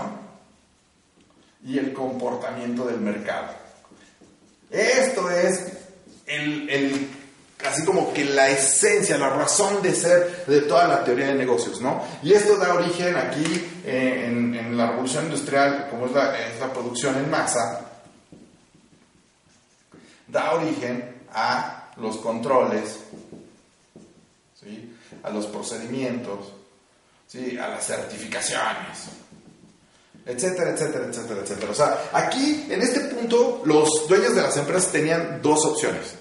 y 1.66 1.78
el 1.78 1.94
comportamiento 1.94 2.86
del 2.86 3.00
mercado. 3.00 3.54
Esto 4.70 5.30
es 5.30 5.72
el, 6.26 7.10
así 7.66 7.84
como 7.84 8.14
que 8.14 8.26
la 8.26 8.50
esencia, 8.50 9.18
la 9.18 9.30
razón 9.30 9.82
de 9.82 9.94
ser 9.96 10.46
de 10.46 10.62
toda 10.62 10.88
la 10.88 11.04
teoría 11.04 11.28
de 11.28 11.36
negocios, 11.36 11.82
¿no? 11.82 12.04
Y 12.22 12.34
esto 12.34 12.58
da 12.58 12.74
origen 12.74 13.16
aquí 13.16 13.72
eh, 13.86 14.26
en, 14.28 14.78
la 14.78 14.90
revolución 14.90 15.26
industrial, 15.26 15.88
como 15.90 16.08
es 16.08 16.12
la, 16.14 16.40
es 16.40 16.60
la 16.60 16.74
producción 16.74 17.16
en 17.18 17.30
masa, 17.30 17.82
da 20.28 20.54
origen 20.54 21.22
a 21.32 21.92
los 21.98 22.18
controles, 22.18 22.98
¿sí? 24.60 24.96
a 25.22 25.30
los 25.30 25.46
procedimientos, 25.46 26.54
¿sí? 27.28 27.58
a 27.58 27.68
las 27.68 27.86
certificaciones 27.86 29.10
etcétera, 30.26 30.72
etcétera, 30.72 31.06
etcétera, 31.08 31.42
etcétera. 31.42 31.72
O 31.72 31.76
sea, 31.76 32.10
aquí, 32.14 32.68
en 32.70 32.82
este 32.82 33.02
punto, 33.02 33.62
los 33.66 34.08
dueños 34.08 34.36
de 34.36 34.42
las 34.42 34.56
empresas 34.58 34.92
tenían 34.92 35.42
dos 35.42 35.66
opciones. 35.66 36.16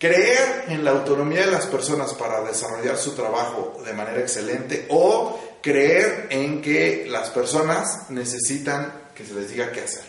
Creer 0.00 0.64
en 0.68 0.82
la 0.82 0.92
autonomía 0.92 1.44
de 1.44 1.50
las 1.50 1.66
personas 1.66 2.14
para 2.14 2.40
desarrollar 2.40 2.96
su 2.96 3.12
trabajo 3.12 3.82
de 3.84 3.92
manera 3.92 4.18
excelente 4.18 4.86
o 4.88 5.38
creer 5.60 6.26
en 6.30 6.62
que 6.62 7.04
las 7.06 7.28
personas 7.28 8.08
necesitan 8.08 8.94
que 9.14 9.26
se 9.26 9.34
les 9.34 9.50
diga 9.50 9.70
qué 9.72 9.82
hacer. 9.82 10.04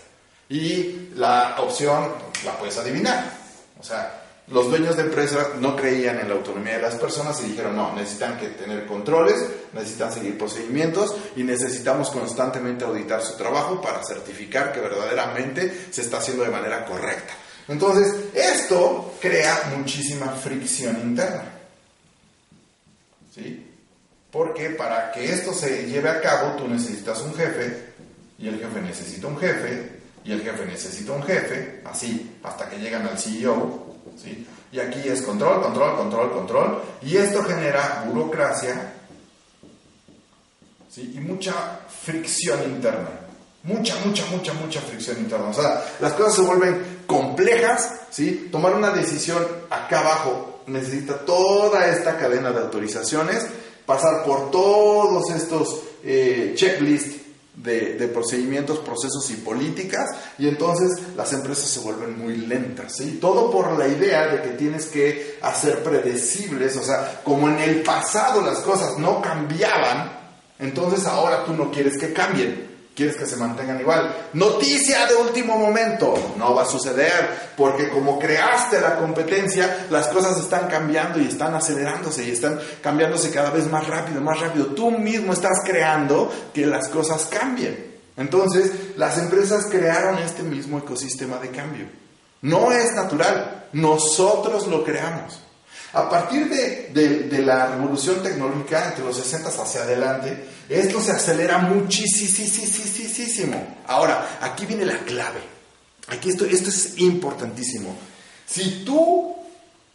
Y 0.48 1.10
la 1.15 1.57
opción 1.60 2.07
la 2.45 2.57
puedes 2.57 2.77
adivinar. 2.77 3.33
O 3.81 3.83
sea, 3.83 4.21
los 4.48 4.69
dueños 4.69 4.95
de 4.95 5.03
empresas 5.03 5.55
no 5.60 5.75
creían 5.75 6.19
en 6.19 6.29
la 6.29 6.36
autonomía 6.36 6.77
de 6.77 6.81
las 6.83 6.95
personas 6.95 7.41
y 7.41 7.50
dijeron, 7.50 7.75
no, 7.75 7.93
necesitan 7.93 8.38
que 8.39 8.48
tener 8.48 8.86
controles, 8.86 9.45
necesitan 9.74 10.13
seguir 10.13 10.38
procedimientos 10.38 11.17
y 11.36 11.43
necesitamos 11.43 12.12
constantemente 12.12 12.86
auditar 12.86 13.21
su 13.21 13.36
trabajo 13.36 13.81
para 13.81 14.01
certificar 14.05 14.71
que 14.71 14.79
verdaderamente 14.79 15.88
se 15.91 16.00
está 16.00 16.19
haciendo 16.19 16.45
de 16.45 16.50
manera 16.50 16.86
correcta. 16.86 17.33
Entonces, 17.72 18.13
esto 18.34 19.16
crea 19.20 19.74
muchísima 19.78 20.28
fricción 20.28 21.00
interna. 21.01 21.46
¿Sí? 23.34 23.68
Porque 24.32 24.72
para 24.72 25.12
que 25.12 25.32
esto 25.32 25.54
se 25.54 25.88
lleve 25.88 26.10
a 26.10 26.22
cabo, 26.22 26.56
tú 26.58 26.68
necesitas 26.68 27.22
un 27.22 27.34
jefe 27.34 27.94
y 28.38 28.48
el 28.48 28.60
jefe 28.60 28.82
necesita 28.82 29.28
un 29.28 29.38
jefe 29.38 30.01
y 30.24 30.32
el 30.32 30.42
jefe 30.42 30.66
necesita 30.66 31.13
un 31.13 31.24
jefe, 31.24 31.82
así, 31.86 32.38
hasta 32.44 32.70
que 32.70 32.78
llegan 32.78 33.08
al 33.08 33.18
CEO 33.18 33.92
¿sí? 34.22 34.46
Y 34.72 34.80
aquí 34.80 35.08
es 35.08 35.22
control, 35.22 35.62
control, 35.62 35.98
control, 35.98 36.32
control. 36.32 36.82
Y 37.01 37.18
esto 37.18 37.44
genera 37.44 38.06
burocracia 38.08 38.94
¿sí? 40.90 41.13
y 41.16 41.20
mucha 41.20 41.80
fricción 42.04 42.63
interna. 42.63 43.10
Mucha, 43.63 43.96
mucha, 44.06 44.25
mucha, 44.28 44.54
mucha 44.54 44.82
fricción 44.82 45.18
interna. 45.20 45.50
O 45.50 45.54
sea, 45.54 45.84
las 46.00 46.13
cosas 46.13 46.36
se 46.36 46.42
vuelven 46.42 46.90
complejas, 47.12 47.91
¿sí? 48.10 48.48
Tomar 48.51 48.74
una 48.74 48.91
decisión 48.91 49.46
acá 49.70 50.00
abajo 50.00 50.62
necesita 50.68 51.25
toda 51.25 51.88
esta 51.88 52.18
cadena 52.18 52.51
de 52.51 52.60
autorizaciones, 52.60 53.46
pasar 53.86 54.24
por 54.24 54.50
todos 54.50 55.30
estos 55.32 55.82
eh, 56.06 56.53
checklists 56.56 57.18
de, 57.53 58.10
procedimientos, 58.13 58.80
procesos 58.80 59.30
y 59.30 59.34
políticas, 59.36 60.10
y 60.39 60.48
entonces 60.48 60.89
las 61.18 61.34
empresas 61.34 61.70
se 61.70 61.82
vuelven 61.82 62.18
muy 62.18 62.38
lentas, 62.38 62.96
¿sí? 62.96 63.18
Todo 63.20 63.51
por 63.51 63.77
la 63.77 63.88
idea 63.89 64.27
de 64.27 64.41
que 64.41 64.50
tienes 64.51 64.86
que 64.86 65.38
hacer 65.41 65.84
predecibles, 65.84 66.77
o 66.77 66.84
sea, 66.84 67.22
como 67.25 67.50
en 67.50 67.60
el 67.60 67.84
pasado 67.84 68.41
las 68.41 68.60
cosas 68.60 68.98
no 68.98 69.22
cambiaban, 69.22 70.18
entonces 70.60 71.06
ahora 71.06 71.44
tú 71.44 71.53
no 71.53 71.70
quieres 71.72 71.98
que 71.98 72.13
cambien 72.13 72.71
quieres 73.01 73.17
que 73.17 73.25
se 73.25 73.36
mantengan 73.36 73.79
igual. 73.79 74.29
Noticia 74.34 75.08
de 75.08 75.15
último 75.15 75.58
momento, 75.58 76.13
no 76.38 76.53
va 76.53 76.62
a 76.62 76.67
suceder, 76.67 77.51
porque 77.58 77.89
como 77.89 78.20
creaste 78.20 78.79
la 78.79 78.98
competencia, 78.98 79.88
las 79.89 80.08
cosas 80.10 80.38
están 80.38 80.67
cambiando 80.67 81.20
y 81.20 81.27
están 81.27 81.55
acelerándose 81.55 82.24
y 82.24 82.29
están 82.29 82.60
cambiándose 82.79 83.31
cada 83.31 83.50
vez 83.50 83.67
más 83.72 83.88
rápido, 83.88 84.22
más 84.22 84.39
rápido. 84.39 84.67
Tú 84.67 84.91
mismo 84.91 85.34
estás 85.34 85.62
creando 85.65 86.31
que 86.53 86.67
las 86.67 86.89
cosas 86.89 87.25
cambien. 87.25 87.91
Entonces, 88.17 88.72
las 88.98 89.17
empresas 89.17 89.65
crearon 89.65 90.20
este 90.20 90.43
mismo 90.43 90.77
ecosistema 90.77 91.38
de 91.38 91.50
cambio. 91.50 91.88
No 92.43 92.72
es 92.72 92.93
natural, 92.93 93.65
nosotros 93.74 94.67
lo 94.67 94.84
creamos. 94.84 95.41
A 95.93 96.10
partir 96.10 96.50
de, 96.50 97.43
la 97.43 97.67
revolución 97.67 98.24
tecnológica 98.24 98.89
entre 98.89 99.03
los 99.03 99.17
60 99.17 99.50
hacia 99.50 99.83
adelante, 99.83 100.45
esto 100.69 101.01
se 101.01 101.12
acelera 101.12 101.57
muchísimo. 101.57 103.67
Ahora, 103.88 104.39
aquí 104.41 104.65
viene 104.65 104.86
la 104.86 105.00
clave. 105.00 105.41
Aquí 106.07 106.29
esto, 106.29 106.45
esto 106.45 106.69
es 106.69 106.98
importantísimo. 106.98 107.95
Si 108.45 108.86
tú 108.86 109.36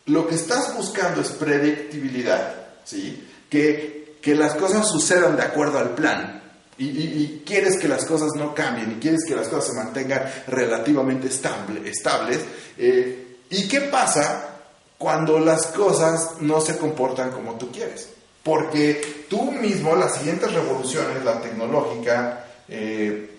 lo 0.07 0.27
que 0.27 0.35
estás 0.35 0.77
buscando 0.77 1.23
es 1.23 1.31
predictibilidad, 1.31 2.55
¿sí? 2.85 3.27
que, 3.49 4.19
que 4.21 4.35
las 4.35 4.55
cosas 4.55 4.89
sucedan 4.89 5.37
de 5.37 5.43
acuerdo 5.43 5.79
al 5.79 5.95
plan, 5.95 6.43
y, 6.79 7.43
quieres 7.47 7.79
que 7.79 7.89
las 7.89 8.05
cosas 8.05 8.33
no 8.37 8.55
cambien, 8.55 8.93
y 8.93 8.95
quieres 8.97 9.25
que 9.27 9.35
las 9.35 9.49
cosas 9.49 9.71
se 9.71 9.83
mantengan 9.83 10.31
relativamente 10.47 11.29
estable, 11.29 11.89
estables, 11.89 12.41
eh, 12.77 13.39
¿y 13.49 13.67
qué 13.67 13.81
pasa 13.83 14.56
cuando 14.99 15.39
las 15.39 15.67
cosas 15.69 16.41
no 16.41 16.61
se 16.61 16.79
comportan 16.79 17.31
como 17.31 17.55
tú 17.55 17.71
quieres. 17.71 18.11
Porque 18.43 19.27
tú 19.29 19.51
mismo, 19.51 19.97
las 19.97 20.17
siguientes 20.17 20.53
revoluciones, 20.53 21.25
la 21.25 21.41
tecnológica, 21.41 22.47
eh, 22.69 23.31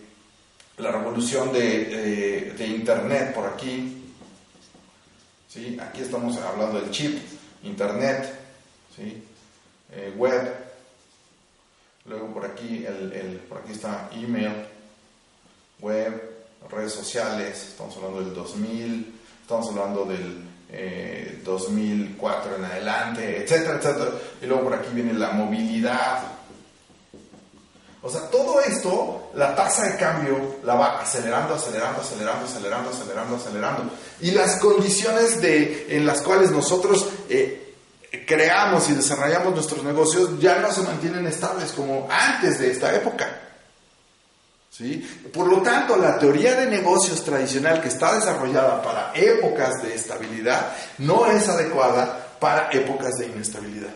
la 0.78 0.92
revolución 0.92 1.52
de, 1.52 2.54
Internet 2.60 3.34
por 3.34 3.46
aquí, 3.46 4.14
¿sí? 5.48 5.78
aquí 5.82 6.02
estamos 6.02 6.38
hablando 6.38 6.80
del 6.80 6.92
chip, 6.92 7.18
Internet, 7.64 8.34
¿sí? 8.96 9.24
Eh, 9.94 10.14
web, 10.16 10.54
luego 12.06 12.28
por 12.34 12.46
aquí, 12.46 12.86
el, 12.86 13.42
por 13.48 13.60
aquí 13.60 13.72
está 13.72 14.10
email, 14.14 14.68
web, 15.80 16.38
redes 16.70 16.92
sociales, 16.92 17.70
estamos 17.70 17.96
hablando 17.96 18.22
del 18.22 18.34
2000, 18.34 19.20
estamos 19.42 19.70
hablando 19.70 20.06
del 20.06 20.47
2004 21.44 22.52
eh, 22.52 22.56
en 22.58 22.66
adelante, 22.66 23.44
etcétera, 23.44 23.78
etcétera. 23.78 24.12
Y 24.42 24.46
luego 24.46 24.64
por 24.64 24.74
aquí 24.74 24.90
viene 24.94 25.14
la 25.14 25.32
movilidad. 25.32 26.24
O 28.02 28.10
sea, 28.10 28.22
todo 28.30 28.62
esto, 28.62 29.32
la 29.34 29.56
tasa 29.56 29.86
de 29.88 29.98
cambio 29.98 30.58
la 30.64 30.76
va 30.76 31.02
acelerando, 31.02 31.56
acelerando, 31.56 32.02
acelerando, 32.02 32.46
acelerando, 32.46 32.90
acelerando, 32.90 33.36
acelerando. 33.36 33.92
Y 34.22 34.32
las 34.32 34.60
condiciones 34.60 35.42
de, 35.42 35.88
en 35.90 36.06
las 36.06 36.22
cuales 36.22 36.52
nosotros 36.52 37.06
eh, 37.30 37.74
creamos 38.28 38.90
y 38.90 38.94
desarrollamos 38.94 39.54
nuestros 39.54 39.84
negocios 39.84 40.40
ya 40.40 40.60
no 40.60 40.72
se 40.72 40.84
mantienen 40.84 41.26
estables 41.28 41.72
como 41.72 42.08
antes 42.10 42.60
de 42.60 42.72
esta 42.72 42.94
época. 42.96 43.47
Por 45.34 45.48
lo 45.48 45.62
tanto, 45.62 45.98
la 45.98 46.20
teoría 46.20 46.56
de 46.56 46.68
negocios 46.68 47.24
tradicional 47.24 47.82
que 47.82 47.88
está 47.88 48.16
desarrollada 48.16 48.82
para 48.82 49.12
épocas 49.16 49.82
de 49.82 49.96
estabilidad 49.96 50.74
no 51.00 51.26
es 51.26 51.48
adecuada 51.50 52.38
para 52.40 52.70
épocas 52.70 53.18
de 53.18 53.28
inestabilidad, 53.28 53.94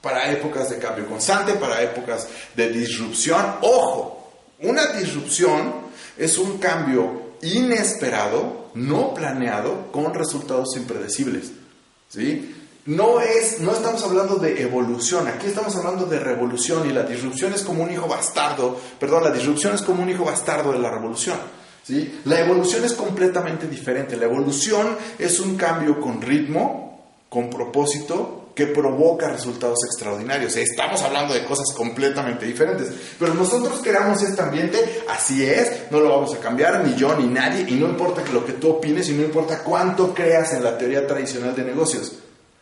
para 0.00 0.30
épocas 0.30 0.70
de 0.70 0.78
cambio 0.78 1.06
constante, 1.06 1.52
para 1.54 1.80
épocas 1.82 2.26
de 2.56 2.68
disrupción. 2.70 3.56
Ojo, 3.60 4.32
una 4.60 4.86
disrupción 4.86 5.86
es 6.16 6.38
un 6.38 6.58
cambio 6.58 7.34
inesperado, 7.42 8.70
no 8.74 9.14
planeado, 9.14 9.92
con 9.92 10.12
resultados 10.12 10.76
impredecibles. 10.76 11.52
¿Sí? 12.08 12.65
No, 12.86 13.20
es, 13.20 13.58
no 13.60 13.72
estamos 13.72 14.04
hablando 14.04 14.36
de 14.36 14.62
evolución, 14.62 15.26
aquí 15.26 15.48
estamos 15.48 15.74
hablando 15.74 16.06
de 16.06 16.20
revolución 16.20 16.88
y 16.88 16.92
la 16.92 17.02
disrupción 17.02 17.52
es 17.52 17.62
como 17.62 17.82
un 17.82 17.90
hijo 17.90 18.06
bastardo, 18.06 18.78
perdón, 19.00 19.24
la 19.24 19.32
disrupción 19.32 19.74
es 19.74 19.82
como 19.82 20.04
un 20.04 20.08
hijo 20.08 20.24
bastardo 20.24 20.70
de 20.70 20.78
la 20.78 20.90
revolución. 20.90 21.36
¿sí? 21.82 22.20
La 22.26 22.38
evolución 22.40 22.84
es 22.84 22.92
completamente 22.92 23.66
diferente, 23.66 24.16
la 24.16 24.26
evolución 24.26 24.96
es 25.18 25.40
un 25.40 25.56
cambio 25.56 26.00
con 26.00 26.22
ritmo, 26.22 27.24
con 27.28 27.50
propósito, 27.50 28.52
que 28.54 28.66
provoca 28.68 29.28
resultados 29.28 29.80
extraordinarios. 29.84 30.56
Estamos 30.56 31.02
hablando 31.02 31.34
de 31.34 31.44
cosas 31.44 31.74
completamente 31.76 32.46
diferentes, 32.46 32.90
pero 33.18 33.34
nosotros 33.34 33.80
creamos 33.82 34.22
este 34.22 34.40
ambiente, 34.40 35.02
así 35.10 35.44
es, 35.44 35.90
no 35.90 35.98
lo 35.98 36.08
vamos 36.08 36.34
a 36.34 36.38
cambiar, 36.38 36.82
ni 36.82 36.94
yo 36.94 37.14
ni 37.16 37.26
nadie, 37.26 37.66
y 37.68 37.74
no 37.74 37.86
importa 37.86 38.22
lo 38.32 38.46
que 38.46 38.52
tú 38.52 38.70
opines 38.70 39.08
y 39.10 39.12
no 39.12 39.24
importa 39.24 39.58
cuánto 39.64 40.14
creas 40.14 40.52
en 40.52 40.62
la 40.62 40.78
teoría 40.78 41.04
tradicional 41.04 41.54
de 41.54 41.64
negocios. 41.64 42.12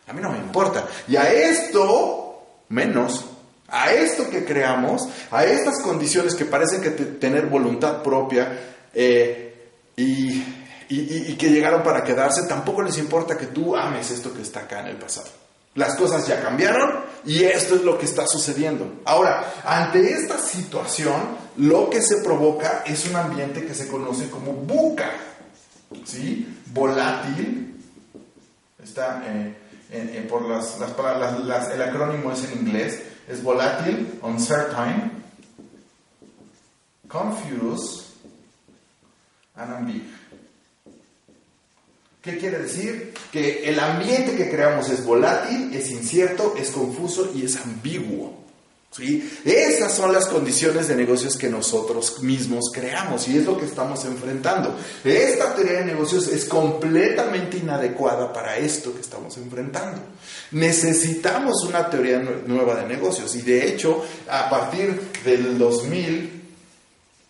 A 0.07 0.13
mí 0.13 0.21
no 0.21 0.31
me 0.31 0.39
importa. 0.39 0.87
Y 1.09 1.17
a 1.17 1.33
esto, 1.33 2.43
menos, 2.69 3.25
a 3.69 3.93
esto 3.93 4.29
que 4.29 4.45
creamos, 4.45 5.09
a 5.31 5.45
estas 5.45 5.81
condiciones 5.83 6.35
que 6.35 6.45
parecen 6.45 6.83
que 6.83 6.91
tener 6.91 7.47
voluntad 7.47 8.03
propia 8.03 8.59
eh, 8.93 9.71
y, 9.97 10.45
y 10.89 11.37
que 11.37 11.51
llegaron 11.51 11.83
para 11.83 12.05
quedarse, 12.05 12.47
tampoco 12.47 12.83
les 12.83 12.99
importa 12.99 13.37
que 13.37 13.47
tú 13.47 13.75
ames 13.77 14.11
esto 14.11 14.33
que 14.33 14.43
está 14.43 14.61
acá 14.61 14.81
en 14.81 14.89
el 14.89 14.97
pasado. 14.97 15.29
Las 15.75 15.97
cosas 15.97 16.27
ya 16.27 16.41
cambiaron 16.41 17.01
y 17.25 17.43
esto 17.43 17.75
es 17.75 17.83
lo 17.83 17.99
que 17.99 18.05
está 18.05 18.27
sucediendo. 18.27 19.01
Ahora, 19.05 19.55
ante 19.65 20.13
esta 20.13 20.39
situación, 20.39 21.37
lo 21.57 21.91
que 21.91 22.01
se 22.01 22.19
provoca 22.19 22.85
es 22.87 23.07
un 23.09 23.17
ambiente 23.17 23.65
que 23.67 23.75
se 23.75 23.89
conoce 23.89 24.31
como 24.31 24.53
buca, 24.53 25.11
¿sí? 26.05 26.61
Volátil. 26.67 27.75
Está, 28.83 29.25
eh, 29.27 29.57
por 30.29 30.49
las, 30.49 30.79
las, 30.79 31.71
el 31.71 31.83
acrónimo 31.83 32.33
es 32.33 32.45
en 32.45 32.61
inglés, 32.61 33.03
es 33.29 33.43
volátil, 33.43 34.19
uncertain, 34.23 35.13
confused, 37.09 38.07
and 39.57 39.73
ambiguous. 39.73 40.25
¿Qué 42.25 42.39
quiere 42.39 42.59
decir? 42.59 43.13
Que 43.31 43.69
el 43.69 43.79
ambiente 43.79 44.35
que 44.35 44.51
creamos 44.51 44.89
es 44.89 45.05
volátil, 45.05 45.75
es 45.75 45.91
incierto, 45.91 46.55
es 46.57 46.71
confuso 46.71 47.31
y 47.35 47.45
es 47.45 47.57
ambiguo. 47.57 48.44
¿Sí? 48.97 49.39
Esas 49.45 49.93
son 49.93 50.13
las 50.13 50.27
condiciones 50.27 50.89
de 50.89 50.97
negocios 50.97 51.37
que 51.37 51.49
nosotros 51.49 52.23
mismos 52.23 52.71
creamos 52.73 53.27
y 53.29 53.39
es 53.39 53.45
lo 53.45 53.59
que 53.59 53.67
estamos 53.67 54.05
enfrentando. 54.05 54.77
Esta 55.03 55.55
teoría 55.55 55.81
de 55.81 55.87
negocios 55.87 56.29
es 56.29 56.45
completamente 56.45 57.59
inadecuada 57.59 58.33
para 58.33 58.57
esto 58.57 58.95
que 58.95 59.01
estamos 59.01 59.37
enfrentando. 59.37 60.01
Necesitamos 60.53 61.65
una 61.65 61.89
teoría 61.91 62.19
nueva 62.19 62.77
de 62.77 62.89
negocios 62.89 63.35
y 63.35 63.43
de 63.43 63.69
hecho 63.69 64.05
a 64.29 64.49
partir 64.49 65.01
del 65.25 65.59
2000 65.59 66.43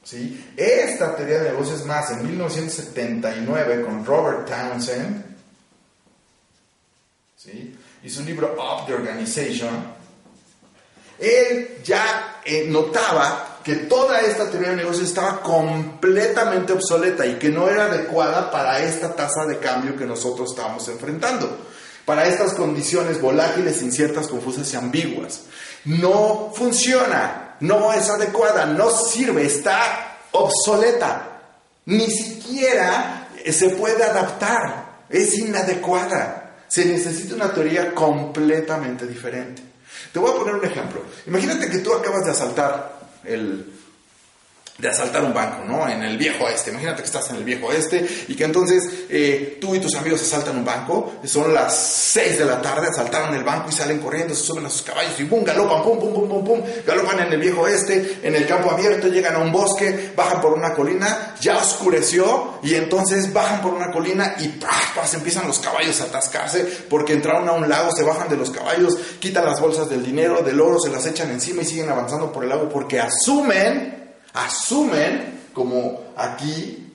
¿sí? 0.04 0.44
esta 0.56 1.16
teoría 1.16 1.38
de 1.40 1.50
negocios 1.50 1.84
más 1.86 2.10
en 2.10 2.26
1979 2.26 3.82
con 3.84 4.04
Robert 4.04 4.46
Townsend 4.46 5.24
¿sí? 7.36 7.74
y 8.02 8.10
su 8.10 8.22
libro 8.22 8.54
Up 8.54 8.86
the 8.86 8.94
Organization 8.94 9.93
él 11.24 11.78
ya 11.82 12.40
eh, 12.44 12.66
notaba 12.68 13.60
que 13.64 13.76
toda 13.76 14.20
esta 14.20 14.50
teoría 14.50 14.70
de 14.70 14.76
negocios 14.76 15.08
estaba 15.08 15.40
completamente 15.40 16.74
obsoleta 16.74 17.24
y 17.24 17.38
que 17.38 17.48
no 17.48 17.68
era 17.68 17.86
adecuada 17.86 18.50
para 18.50 18.80
esta 18.80 19.14
tasa 19.14 19.46
de 19.46 19.58
cambio 19.58 19.96
que 19.96 20.04
nosotros 20.04 20.50
estábamos 20.50 20.86
enfrentando, 20.88 21.58
para 22.04 22.26
estas 22.26 22.52
condiciones 22.52 23.20
volátiles, 23.20 23.80
inciertas, 23.80 24.28
confusas 24.28 24.70
y 24.72 24.76
ambiguas. 24.76 25.42
No 25.86 26.52
funciona, 26.54 27.56
no 27.60 27.92
es 27.92 28.10
adecuada, 28.10 28.66
no 28.66 28.90
sirve, 28.90 29.46
está 29.46 30.18
obsoleta, 30.32 31.40
ni 31.86 32.10
siquiera 32.10 33.28
se 33.52 33.70
puede 33.70 34.02
adaptar, 34.04 35.04
es 35.08 35.38
inadecuada. 35.38 36.40
Se 36.68 36.84
necesita 36.84 37.34
una 37.34 37.52
teoría 37.52 37.94
completamente 37.94 39.06
diferente. 39.06 39.73
Te 40.12 40.18
voy 40.18 40.30
a 40.30 40.34
poner 40.34 40.54
un 40.54 40.64
ejemplo. 40.64 41.02
Imagínate 41.26 41.68
que 41.68 41.78
tú 41.78 41.92
acabas 41.92 42.24
de 42.24 42.30
asaltar 42.30 43.00
el, 43.24 43.72
de 44.76 44.88
asaltar 44.88 45.22
un 45.22 45.32
banco, 45.32 45.64
¿no? 45.64 45.88
En 45.88 46.02
el 46.02 46.18
viejo 46.18 46.44
oeste. 46.44 46.70
Imagínate 46.70 47.02
que 47.02 47.06
estás 47.06 47.30
en 47.30 47.36
el 47.36 47.44
viejo 47.44 47.66
oeste 47.68 48.06
y 48.26 48.34
que 48.34 48.44
entonces 48.44 49.06
eh, 49.08 49.58
tú 49.60 49.74
y 49.74 49.78
tus 49.78 49.94
amigos 49.94 50.20
asaltan 50.22 50.56
un 50.56 50.64
banco. 50.64 51.14
Son 51.24 51.54
las 51.54 51.76
6 51.76 52.38
de 52.40 52.44
la 52.44 52.60
tarde, 52.60 52.88
asaltaron 52.88 53.34
el 53.36 53.44
banco 53.44 53.68
y 53.70 53.72
salen 53.72 54.00
corriendo, 54.00 54.34
se 54.34 54.42
suben 54.42 54.66
a 54.66 54.70
sus 54.70 54.82
caballos 54.82 55.18
y 55.20 55.24
¡pum! 55.24 55.44
Galopan, 55.44 55.82
¡pum, 55.82 56.00
pum, 56.00 56.12
pum, 56.12 56.28
pum, 56.28 56.44
pum! 56.44 56.62
Galopan 56.84 57.20
en 57.20 57.32
el 57.32 57.40
viejo 57.40 57.62
oeste, 57.62 58.18
en 58.22 58.34
el 58.34 58.46
campo 58.46 58.70
abierto, 58.70 59.06
llegan 59.06 59.36
a 59.36 59.38
un 59.38 59.52
bosque, 59.52 60.12
bajan 60.16 60.40
por 60.40 60.52
una 60.54 60.74
colina, 60.74 61.36
ya 61.40 61.56
oscureció 61.58 62.58
y 62.62 62.74
entonces 62.74 63.32
bajan 63.32 63.62
por 63.62 63.74
una 63.74 63.92
colina 63.92 64.34
y 64.38 64.48
¡pah! 64.48 64.68
empiezan 65.12 65.46
los 65.46 65.58
caballos 65.58 66.00
a 66.00 66.04
atascarse 66.04 66.64
porque 66.88 67.12
entraron 67.12 67.48
a 67.48 67.52
un 67.52 67.68
lago, 67.68 67.90
se 67.94 68.02
bajan 68.02 68.28
de 68.28 68.36
los 68.36 68.50
caballos, 68.50 68.96
quitan 69.20 69.44
las 69.44 69.60
bolsas 69.60 69.88
del 69.88 70.04
dinero, 70.04 70.42
del 70.42 70.60
oro, 70.60 70.80
se 70.80 70.90
las 70.90 71.06
echan 71.06 71.30
encima 71.30 71.62
y 71.62 71.64
siguen 71.64 71.90
avanzando 71.90 72.32
por 72.32 72.42
el 72.42 72.50
lago 72.50 72.68
porque 72.68 73.00
asumen 73.00 74.03
asumen, 74.34 75.48
como 75.52 76.12
aquí 76.16 76.92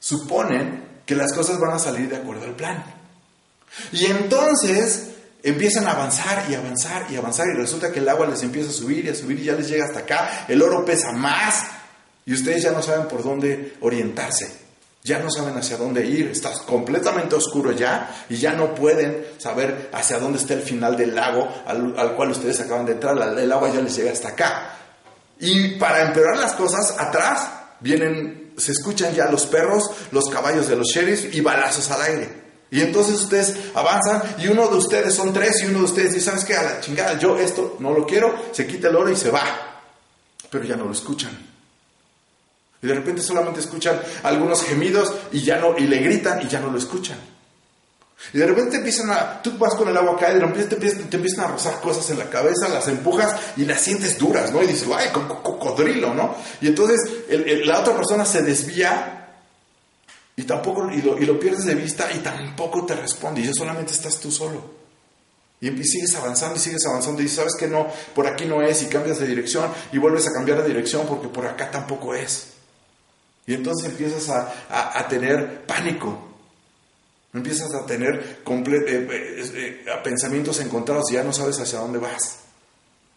suponen, 0.00 0.88
que 1.06 1.14
las 1.14 1.32
cosas 1.32 1.58
van 1.60 1.72
a 1.72 1.78
salir 1.78 2.08
de 2.08 2.16
acuerdo 2.16 2.44
al 2.44 2.56
plan. 2.56 2.84
Y 3.92 4.06
entonces 4.06 5.10
empiezan 5.42 5.86
a 5.86 5.92
avanzar 5.92 6.46
y 6.50 6.54
avanzar 6.54 7.06
y 7.10 7.16
avanzar 7.16 7.46
y 7.48 7.56
resulta 7.56 7.92
que 7.92 8.00
el 8.00 8.08
agua 8.08 8.26
les 8.26 8.42
empieza 8.42 8.70
a 8.70 8.72
subir 8.72 9.04
y 9.04 9.08
a 9.08 9.14
subir 9.14 9.38
y 9.38 9.44
ya 9.44 9.54
les 9.54 9.68
llega 9.68 9.84
hasta 9.84 10.00
acá, 10.00 10.46
el 10.48 10.60
oro 10.60 10.84
pesa 10.84 11.12
más 11.12 11.64
y 12.26 12.34
ustedes 12.34 12.62
ya 12.62 12.72
no 12.72 12.82
saben 12.82 13.06
por 13.06 13.22
dónde 13.22 13.76
orientarse, 13.80 14.52
ya 15.02 15.20
no 15.20 15.30
saben 15.30 15.56
hacia 15.56 15.76
dónde 15.76 16.04
ir, 16.04 16.28
está 16.28 16.52
completamente 16.66 17.36
oscuro 17.36 17.72
ya 17.72 18.24
y 18.28 18.36
ya 18.36 18.52
no 18.52 18.74
pueden 18.74 19.24
saber 19.38 19.90
hacia 19.92 20.18
dónde 20.18 20.38
está 20.38 20.54
el 20.54 20.62
final 20.62 20.96
del 20.96 21.14
lago 21.14 21.48
al, 21.66 21.94
al 21.96 22.14
cual 22.16 22.30
ustedes 22.32 22.60
acaban 22.60 22.84
de 22.84 22.92
entrar, 22.92 23.16
el 23.38 23.52
agua 23.52 23.72
ya 23.72 23.80
les 23.80 23.94
llega 23.96 24.12
hasta 24.12 24.28
acá. 24.28 24.74
Y 25.40 25.76
para 25.76 26.06
empeorar 26.06 26.36
las 26.38 26.54
cosas, 26.54 26.94
atrás 26.98 27.48
vienen, 27.80 28.52
se 28.56 28.72
escuchan 28.72 29.14
ya 29.14 29.30
los 29.30 29.46
perros, 29.46 29.90
los 30.10 30.28
caballos 30.30 30.68
de 30.68 30.76
los 30.76 30.88
sheriffs 30.88 31.34
y 31.34 31.40
balazos 31.40 31.90
al 31.90 32.02
aire. 32.02 32.48
Y 32.70 32.80
entonces 32.82 33.20
ustedes 33.20 33.56
avanzan 33.74 34.22
y 34.38 34.48
uno 34.48 34.68
de 34.68 34.76
ustedes 34.76 35.14
son 35.14 35.32
tres 35.32 35.62
y 35.62 35.66
uno 35.66 35.78
de 35.78 35.84
ustedes 35.84 36.14
dice, 36.14 36.26
¿sabes 36.26 36.44
qué? 36.44 36.54
A 36.54 36.62
la 36.62 36.80
chingada, 36.80 37.18
yo 37.18 37.38
esto 37.38 37.76
no 37.78 37.92
lo 37.92 38.06
quiero, 38.06 38.34
se 38.52 38.66
quita 38.66 38.88
el 38.88 38.96
oro 38.96 39.10
y 39.10 39.16
se 39.16 39.30
va. 39.30 39.42
Pero 40.50 40.64
ya 40.64 40.76
no 40.76 40.84
lo 40.84 40.92
escuchan. 40.92 41.30
Y 42.82 42.86
de 42.86 42.94
repente 42.94 43.22
solamente 43.22 43.60
escuchan 43.60 44.00
algunos 44.22 44.62
gemidos 44.62 45.12
y 45.32 45.42
ya 45.42 45.58
no, 45.58 45.76
y 45.78 45.86
le 45.86 45.98
gritan 45.98 46.42
y 46.42 46.48
ya 46.48 46.60
no 46.60 46.70
lo 46.70 46.78
escuchan. 46.78 47.18
Y 48.32 48.38
de 48.38 48.46
repente 48.46 48.76
empiezan 48.76 49.10
a, 49.10 49.40
tú 49.40 49.56
vas 49.56 49.74
con 49.74 49.88
el 49.88 49.96
agua 49.96 50.14
acá 50.14 50.32
y 50.32 50.38
te 50.64 50.74
empiezan, 51.16 51.44
a 51.44 51.48
rozar 51.48 51.80
cosas 51.80 52.10
en 52.10 52.18
la 52.18 52.28
cabeza, 52.28 52.68
las 52.68 52.88
empujas 52.88 53.34
y 53.56 53.64
las 53.64 53.80
sientes 53.80 54.18
duras, 54.18 54.52
¿no? 54.52 54.62
Y 54.62 54.66
dices, 54.66 54.88
ay, 54.94 55.08
cocodrilo, 55.12 56.12
¿no? 56.14 56.34
Y 56.60 56.66
entonces 56.66 56.98
la 57.64 57.80
otra 57.80 57.96
persona 57.96 58.24
se 58.24 58.42
desvía 58.42 59.28
y 60.36 60.42
tampoco, 60.42 60.90
y 60.90 61.00
lo, 61.00 61.40
pierdes 61.40 61.64
de 61.64 61.74
vista 61.74 62.08
y 62.14 62.18
tampoco 62.18 62.84
te 62.84 62.94
responde 62.94 63.40
y 63.40 63.46
ya 63.46 63.54
solamente 63.54 63.92
estás 63.92 64.18
tú 64.18 64.30
solo. 64.30 64.78
Y 65.60 65.68
sigues 65.84 66.14
avanzando 66.16 66.56
y 66.56 66.60
sigues 66.60 66.86
avanzando 66.86 67.20
y 67.20 67.24
dices, 67.24 67.38
sabes 67.38 67.54
que 67.58 67.66
no, 67.66 67.88
por 68.14 68.26
aquí 68.26 68.44
no 68.44 68.62
es 68.62 68.82
y 68.82 68.86
cambias 68.86 69.18
de 69.18 69.26
dirección 69.26 69.72
y 69.92 69.98
vuelves 69.98 70.26
a 70.26 70.32
cambiar 70.32 70.62
de 70.62 70.68
dirección 70.68 71.06
porque 71.06 71.28
por 71.28 71.46
acá 71.46 71.70
tampoco 71.70 72.14
es. 72.14 72.48
Y 73.46 73.54
entonces 73.54 73.90
empiezas 73.90 74.28
a, 74.28 74.98
a 74.98 75.08
tener 75.08 75.64
pánico 75.66 76.27
Empiezas 77.34 77.74
a 77.74 77.84
tener 77.84 78.40
eh, 78.46 78.84
eh, 78.88 79.84
eh, 79.86 79.86
pensamientos 80.02 80.60
encontrados 80.60 81.10
y 81.10 81.14
ya 81.14 81.24
no 81.24 81.32
sabes 81.32 81.60
hacia 81.60 81.78
dónde 81.78 81.98
vas. 81.98 82.38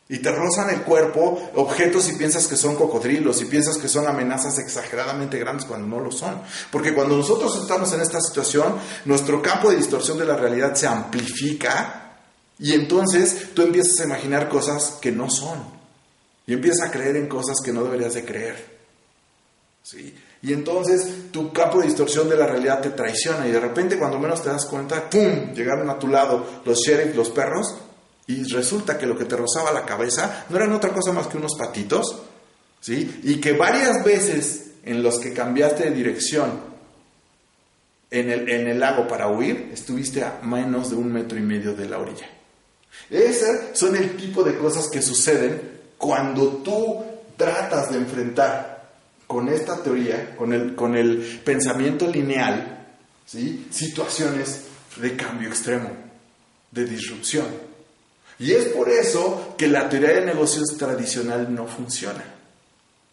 Y 0.09 0.19
te 0.19 0.29
rozan 0.29 0.69
el 0.71 0.81
cuerpo 0.81 1.51
objetos 1.55 2.09
y 2.09 2.17
piensas 2.17 2.45
que 2.47 2.57
son 2.57 2.75
cocodrilos 2.75 3.41
y 3.41 3.45
piensas 3.45 3.77
que 3.77 3.87
son 3.87 4.05
amenazas 4.07 4.59
exageradamente 4.59 5.39
grandes 5.39 5.65
cuando 5.65 5.87
no 5.87 6.03
lo 6.03 6.11
son. 6.11 6.41
Porque 6.69 6.93
cuando 6.93 7.15
nosotros 7.15 7.57
estamos 7.61 7.93
en 7.93 8.01
esta 8.01 8.19
situación, 8.19 8.75
nuestro 9.05 9.41
campo 9.41 9.69
de 9.69 9.77
distorsión 9.77 10.17
de 10.17 10.25
la 10.25 10.35
realidad 10.35 10.75
se 10.75 10.87
amplifica 10.87 12.17
y 12.59 12.73
entonces 12.73 13.53
tú 13.53 13.61
empiezas 13.61 14.01
a 14.01 14.03
imaginar 14.03 14.49
cosas 14.49 14.97
que 15.01 15.13
no 15.13 15.29
son. 15.29 15.59
Y 16.45 16.53
empiezas 16.53 16.89
a 16.89 16.91
creer 16.91 17.15
en 17.15 17.27
cosas 17.27 17.55
que 17.63 17.71
no 17.71 17.81
deberías 17.81 18.13
de 18.13 18.25
creer. 18.25 18.79
¿Sí? 19.81 20.13
Y 20.43 20.53
entonces 20.53 21.31
tu 21.31 21.53
campo 21.53 21.79
de 21.79 21.87
distorsión 21.87 22.27
de 22.27 22.35
la 22.35 22.47
realidad 22.47 22.81
te 22.81 22.89
traiciona 22.89 23.47
y 23.47 23.51
de 23.51 23.59
repente 23.59 23.97
cuando 23.97 24.17
menos 24.17 24.41
te 24.41 24.49
das 24.49 24.65
cuenta, 24.65 25.09
¡pum!, 25.09 25.53
llegaron 25.53 25.89
a 25.89 25.99
tu 25.99 26.07
lado 26.07 26.45
los 26.65 26.79
sheriff, 26.79 27.15
los 27.15 27.29
perros, 27.29 27.75
y 28.27 28.43
resulta 28.51 28.97
que 28.97 29.05
lo 29.05 29.17
que 29.17 29.25
te 29.25 29.35
rozaba 29.35 29.71
la 29.71 29.85
cabeza 29.85 30.45
no 30.49 30.57
eran 30.57 30.73
otra 30.73 30.91
cosa 30.91 31.11
más 31.11 31.27
que 31.27 31.37
unos 31.37 31.55
patitos, 31.57 32.23
¿sí? 32.79 33.21
Y 33.23 33.39
que 33.39 33.53
varias 33.53 34.03
veces 34.03 34.71
en 34.83 35.03
los 35.03 35.19
que 35.19 35.33
cambiaste 35.33 35.83
de 35.83 35.91
dirección 35.91 36.71
en 38.09 38.29
el, 38.29 38.49
en 38.49 38.67
el 38.67 38.79
lago 38.79 39.07
para 39.07 39.27
huir, 39.27 39.69
estuviste 39.73 40.23
a 40.23 40.39
menos 40.43 40.89
de 40.89 40.95
un 40.95 41.11
metro 41.11 41.37
y 41.37 41.41
medio 41.41 41.73
de 41.73 41.87
la 41.87 41.99
orilla. 41.99 42.29
Esas 43.09 43.77
son 43.77 43.95
el 43.95 44.17
tipo 44.17 44.43
de 44.43 44.57
cosas 44.57 44.87
que 44.87 45.01
suceden 45.01 45.79
cuando 45.97 46.47
tú 46.57 47.03
tratas 47.37 47.91
de 47.91 47.97
enfrentar 47.97 48.80
con 49.31 49.47
esta 49.47 49.81
teoría, 49.81 50.35
con 50.35 50.51
el, 50.51 50.75
con 50.75 50.93
el 50.93 51.39
pensamiento 51.45 52.05
lineal, 52.05 52.85
¿sí? 53.25 53.65
situaciones 53.71 54.63
de 54.97 55.15
cambio 55.15 55.47
extremo, 55.47 55.89
de 56.69 56.83
disrupción. 56.83 57.45
Y 58.39 58.51
es 58.51 58.65
por 58.65 58.89
eso 58.89 59.55
que 59.57 59.67
la 59.69 59.87
teoría 59.87 60.15
de 60.15 60.25
negocios 60.25 60.75
tradicional 60.77 61.55
no 61.55 61.65
funciona. 61.65 62.25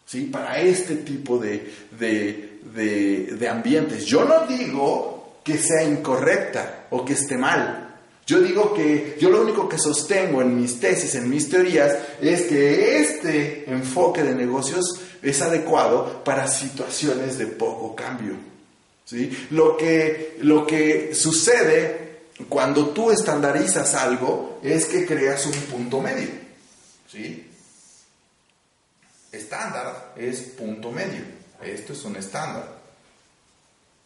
¿sí? 0.05 0.25
Para 0.25 0.59
este 0.59 0.97
tipo 0.97 1.37
de, 1.37 1.71
de 1.97 3.47
ambientes. 3.49 4.03
Yo 4.03 4.25
no 4.25 4.45
digo 4.45 5.39
que 5.41 5.57
sea 5.57 5.83
incorrecta 5.83 6.87
o 6.89 7.05
que 7.05 7.13
esté 7.13 7.37
mal. 7.37 7.88
Yo 8.29 8.39
digo 8.41 8.75
que 8.75 9.17
yo 9.19 9.31
lo 9.31 9.41
único 9.41 9.67
que 9.67 9.79
sostengo 9.79 10.43
en 10.43 10.55
mis 10.55 10.79
tesis, 10.79 11.15
en 11.15 11.27
mis 11.27 11.49
teorías, 11.49 11.97
es 12.21 12.43
que 12.43 12.99
este 13.01 13.67
enfoque 13.67 14.21
de 14.21 14.35
negocios 14.35 15.01
es 15.23 15.41
adecuado 15.41 16.23
para 16.23 16.47
situaciones 16.47 17.39
de 17.39 17.47
poco 17.47 17.95
cambio. 17.95 18.35
¿sí? 19.03 19.47
Lo, 19.49 19.75
que, 19.75 20.37
lo 20.41 20.67
que 20.67 21.15
sucede 21.15 22.19
cuando 22.47 22.89
tú 22.89 23.09
estandarizas 23.09 23.95
algo 23.95 24.59
es 24.61 24.85
que 24.85 25.07
creas 25.07 25.47
un 25.47 25.53
punto 25.63 25.99
medio. 25.99 26.29
¿sí? 27.11 27.49
Estándar 29.31 30.13
es 30.15 30.41
punto 30.41 30.91
medio. 30.91 31.23
Esto 31.63 31.93
es 31.93 32.03
un 32.03 32.15
estándar. 32.15 32.77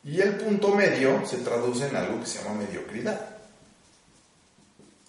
Y 0.05 0.21
el 0.21 0.37
punto 0.37 0.73
medio 0.73 1.25
se 1.25 1.39
traduce 1.39 1.89
en 1.89 1.97
algo 1.97 2.21
que 2.21 2.25
se 2.25 2.41
llama 2.41 2.61
mediocridad. 2.61 3.32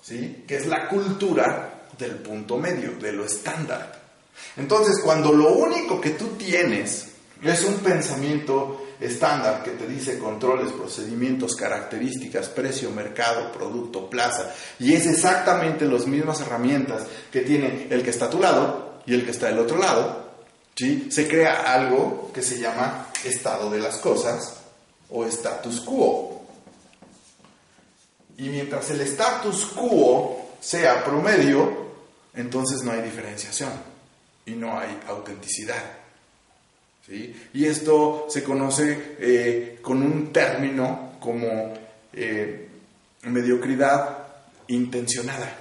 ¿Sí? 0.05 0.45
que 0.47 0.57
es 0.57 0.67
la 0.67 0.87
cultura 0.89 1.87
del 1.99 2.17
punto 2.17 2.59
medio, 2.59 2.93
de 3.01 3.13
lo 3.13 3.25
estándar. 3.25 4.03
Entonces, 4.57 5.01
cuando 5.03 5.33
lo 5.33 5.53
único 5.55 6.01
que 6.01 6.11
tú 6.11 6.31
tienes 6.37 7.09
es 7.43 7.65
un 7.65 7.77
pensamiento 7.77 8.87
estándar 9.01 9.63
que 9.63 9.73
te 9.73 9.87
dice 9.87 10.19
controles, 10.19 10.73
procedimientos, 10.73 11.55
características, 11.57 12.49
precio, 12.49 12.91
mercado, 12.91 13.51
producto, 13.53 14.09
plaza, 14.09 14.53
y 14.79 14.95
es 14.95 15.07
exactamente 15.07 15.87
las 15.87 16.07
mismas 16.07 16.41
herramientas 16.41 17.05
que 17.33 17.41
tiene 17.41 17.87
el 17.91 18.03
que 18.03 18.11
está 18.11 18.27
a 18.27 18.31
tu 18.31 18.41
lado 18.41 19.01
y 19.07 19.15
el 19.15 19.25
que 19.25 19.31
está 19.31 19.47
del 19.47 19.59
otro 19.59 19.79
lado, 19.79 20.33
¿sí? 20.75 21.09
se 21.11 21.29
crea 21.29 21.73
algo 21.73 22.31
que 22.33 22.43
se 22.43 22.59
llama 22.59 23.09
estado 23.25 23.71
de 23.71 23.79
las 23.79 23.99
cosas 23.99 24.57
o 25.11 25.25
status 25.25 25.81
quo. 25.81 26.34
Y 28.39 28.49
mientras 28.49 28.91
el 28.91 29.01
status 29.03 29.67
quo 29.67 30.57
sea 30.61 31.05
promedio, 31.05 31.85
entonces 32.35 32.83
no 32.83 32.93
hay 32.93 33.03
diferenciación 33.03 33.71
y 34.47 34.53
no 34.53 34.79
hay 34.79 34.99
autenticidad. 35.07 35.83
¿sí? 37.07 37.35
Y 37.55 37.65
esto 37.67 38.27
se 38.29 38.43
conoce 38.43 39.17
eh, 39.19 39.79
con 39.81 40.03
un 40.03 40.33
término 40.33 41.13
como 41.21 41.75
eh, 42.13 42.69
mediocridad 43.23 44.19
intencionada. 44.69 45.59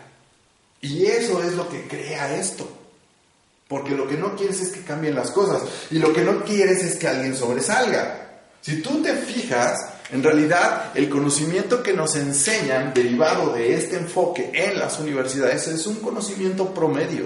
Y 0.82 1.06
eso 1.06 1.42
es 1.44 1.54
lo 1.54 1.70
que 1.70 1.88
crea 1.88 2.36
esto. 2.36 2.80
Porque 3.68 3.96
lo 3.96 4.08
que 4.08 4.18
no 4.18 4.36
quieres 4.36 4.62
es 4.62 4.70
que 4.70 4.82
cambien 4.82 5.16
las 5.16 5.32
cosas. 5.32 5.64
Y 5.90 6.00
lo 6.00 6.14
que 6.14 6.22
no 6.22 6.44
quieres 6.44 6.84
es 6.84 6.96
que 6.96 7.08
alguien 7.08 7.36
sobresalga. 7.36 8.42
Si 8.62 8.82
tú 8.82 9.02
te 9.02 9.14
fijas, 9.16 9.93
en 10.12 10.22
realidad, 10.22 10.92
el 10.96 11.10
conocimiento 11.10 11.82
que 11.82 11.94
nos 11.94 12.16
enseñan 12.16 12.94
derivado 12.94 13.54
de 13.54 13.74
este 13.74 13.98
enfoque 13.98 14.52
en 14.54 14.78
las 14.78 15.00
universidades 15.00 15.68
es 15.68 15.88
un 15.88 15.96
conocimiento 15.96 16.74
promedio, 16.74 17.26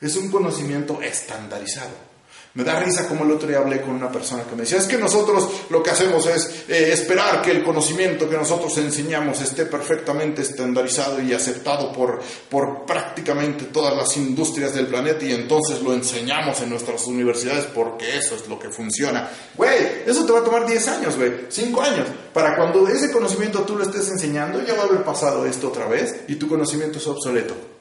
es 0.00 0.16
un 0.16 0.30
conocimiento 0.30 1.00
estandarizado. 1.02 2.15
Me 2.56 2.64
da 2.64 2.80
risa 2.80 3.06
como 3.06 3.22
el 3.24 3.32
otro 3.32 3.46
día 3.46 3.58
hablé 3.58 3.82
con 3.82 3.90
una 3.90 4.10
persona 4.10 4.44
que 4.44 4.56
me 4.56 4.62
decía, 4.62 4.78
es 4.78 4.86
que 4.86 4.96
nosotros 4.96 5.46
lo 5.68 5.82
que 5.82 5.90
hacemos 5.90 6.24
es 6.24 6.64
eh, 6.68 6.90
esperar 6.90 7.42
que 7.42 7.50
el 7.50 7.62
conocimiento 7.62 8.30
que 8.30 8.36
nosotros 8.38 8.78
enseñamos 8.78 9.42
esté 9.42 9.66
perfectamente 9.66 10.40
estandarizado 10.40 11.20
y 11.20 11.34
aceptado 11.34 11.92
por, 11.92 12.18
por 12.48 12.86
prácticamente 12.86 13.66
todas 13.66 13.94
las 13.94 14.16
industrias 14.16 14.72
del 14.72 14.86
planeta 14.86 15.22
y 15.26 15.32
entonces 15.32 15.82
lo 15.82 15.92
enseñamos 15.92 16.58
en 16.62 16.70
nuestras 16.70 17.06
universidades 17.06 17.66
porque 17.66 18.16
eso 18.16 18.36
es 18.36 18.48
lo 18.48 18.58
que 18.58 18.70
funciona. 18.70 19.28
Güey, 19.54 20.04
eso 20.06 20.24
te 20.24 20.32
va 20.32 20.38
a 20.38 20.44
tomar 20.44 20.66
10 20.66 20.88
años, 20.88 21.16
güey, 21.18 21.32
5 21.50 21.82
años. 21.82 22.06
Para 22.32 22.56
cuando 22.56 22.88
ese 22.88 23.12
conocimiento 23.12 23.64
tú 23.64 23.76
lo 23.76 23.84
estés 23.84 24.08
enseñando, 24.08 24.64
ya 24.64 24.72
va 24.72 24.84
a 24.84 24.86
haber 24.86 25.04
pasado 25.04 25.44
esto 25.44 25.68
otra 25.68 25.86
vez 25.88 26.22
y 26.26 26.36
tu 26.36 26.48
conocimiento 26.48 26.96
es 26.96 27.06
obsoleto. 27.06 27.75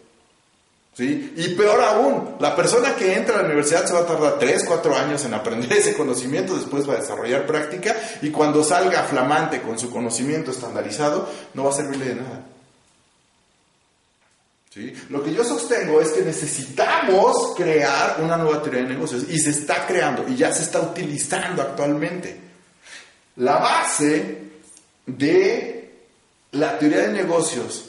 Y 0.97 1.49
peor 1.55 1.81
aún, 1.81 2.35
la 2.39 2.55
persona 2.55 2.95
que 2.95 3.15
entra 3.15 3.35
a 3.35 3.37
la 3.39 3.45
universidad 3.45 3.85
se 3.85 3.93
va 3.93 4.01
a 4.01 4.05
tardar 4.05 4.39
3, 4.39 4.63
4 4.65 4.95
años 4.95 5.25
en 5.25 5.33
aprender 5.33 5.73
ese 5.77 5.93
conocimiento, 5.93 6.55
después 6.55 6.87
va 6.87 6.93
a 6.93 7.01
desarrollar 7.01 7.45
práctica 7.45 7.95
y 8.21 8.29
cuando 8.29 8.63
salga 8.63 9.03
flamante 9.03 9.61
con 9.61 9.77
su 9.77 9.89
conocimiento 9.89 10.51
estandarizado, 10.51 11.27
no 11.53 11.65
va 11.65 11.71
a 11.71 11.73
servirle 11.73 12.05
de 12.05 12.15
nada. 12.15 12.45
Lo 15.09 15.23
que 15.23 15.33
yo 15.33 15.43
sostengo 15.43 16.01
es 16.01 16.09
que 16.09 16.21
necesitamos 16.21 17.53
crear 17.55 18.17
una 18.21 18.35
nueva 18.35 18.61
teoría 18.61 18.83
de 18.83 18.89
negocios 18.89 19.23
y 19.29 19.39
se 19.39 19.51
está 19.51 19.87
creando 19.87 20.25
y 20.27 20.35
ya 20.35 20.51
se 20.51 20.63
está 20.63 20.81
utilizando 20.81 21.61
actualmente. 21.61 22.37
La 23.37 23.57
base 23.57 24.49
de 25.05 25.93
la 26.51 26.77
teoría 26.77 27.03
de 27.03 27.13
negocios 27.13 27.84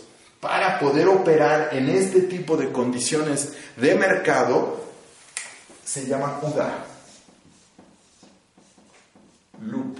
para 0.47 0.79
poder 0.79 1.09
operar 1.09 1.71
en 1.73 1.89
este 1.89 2.21
tipo 2.23 2.57
de 2.57 2.71
condiciones 2.71 3.55
de 3.77 3.97
mercado 3.97 4.81
se 5.85 6.07
llama 6.07 6.39
UDA. 6.41 6.87
Loop. 9.63 9.99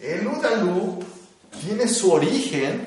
El 0.00 0.26
UDA 0.28 0.54
Loop 0.56 1.02
tiene 1.60 1.88
su 1.88 2.12
origen 2.12 2.86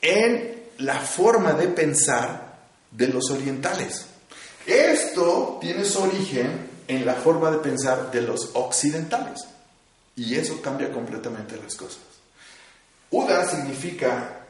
en 0.00 0.64
la 0.78 0.98
forma 0.98 1.52
de 1.52 1.68
pensar 1.68 2.58
de 2.90 3.06
los 3.06 3.30
orientales. 3.30 4.06
Esto 4.66 5.58
tiene 5.60 5.84
su 5.84 6.02
origen 6.02 6.70
en 6.88 7.06
la 7.06 7.14
forma 7.14 7.52
de 7.52 7.58
pensar 7.58 8.10
de 8.10 8.22
los 8.22 8.50
occidentales. 8.54 9.46
Y 10.16 10.34
eso 10.34 10.60
cambia 10.60 10.90
completamente 10.90 11.56
las 11.56 11.76
cosas. 11.76 12.17
UDA 13.10 13.44
significa 13.48 14.46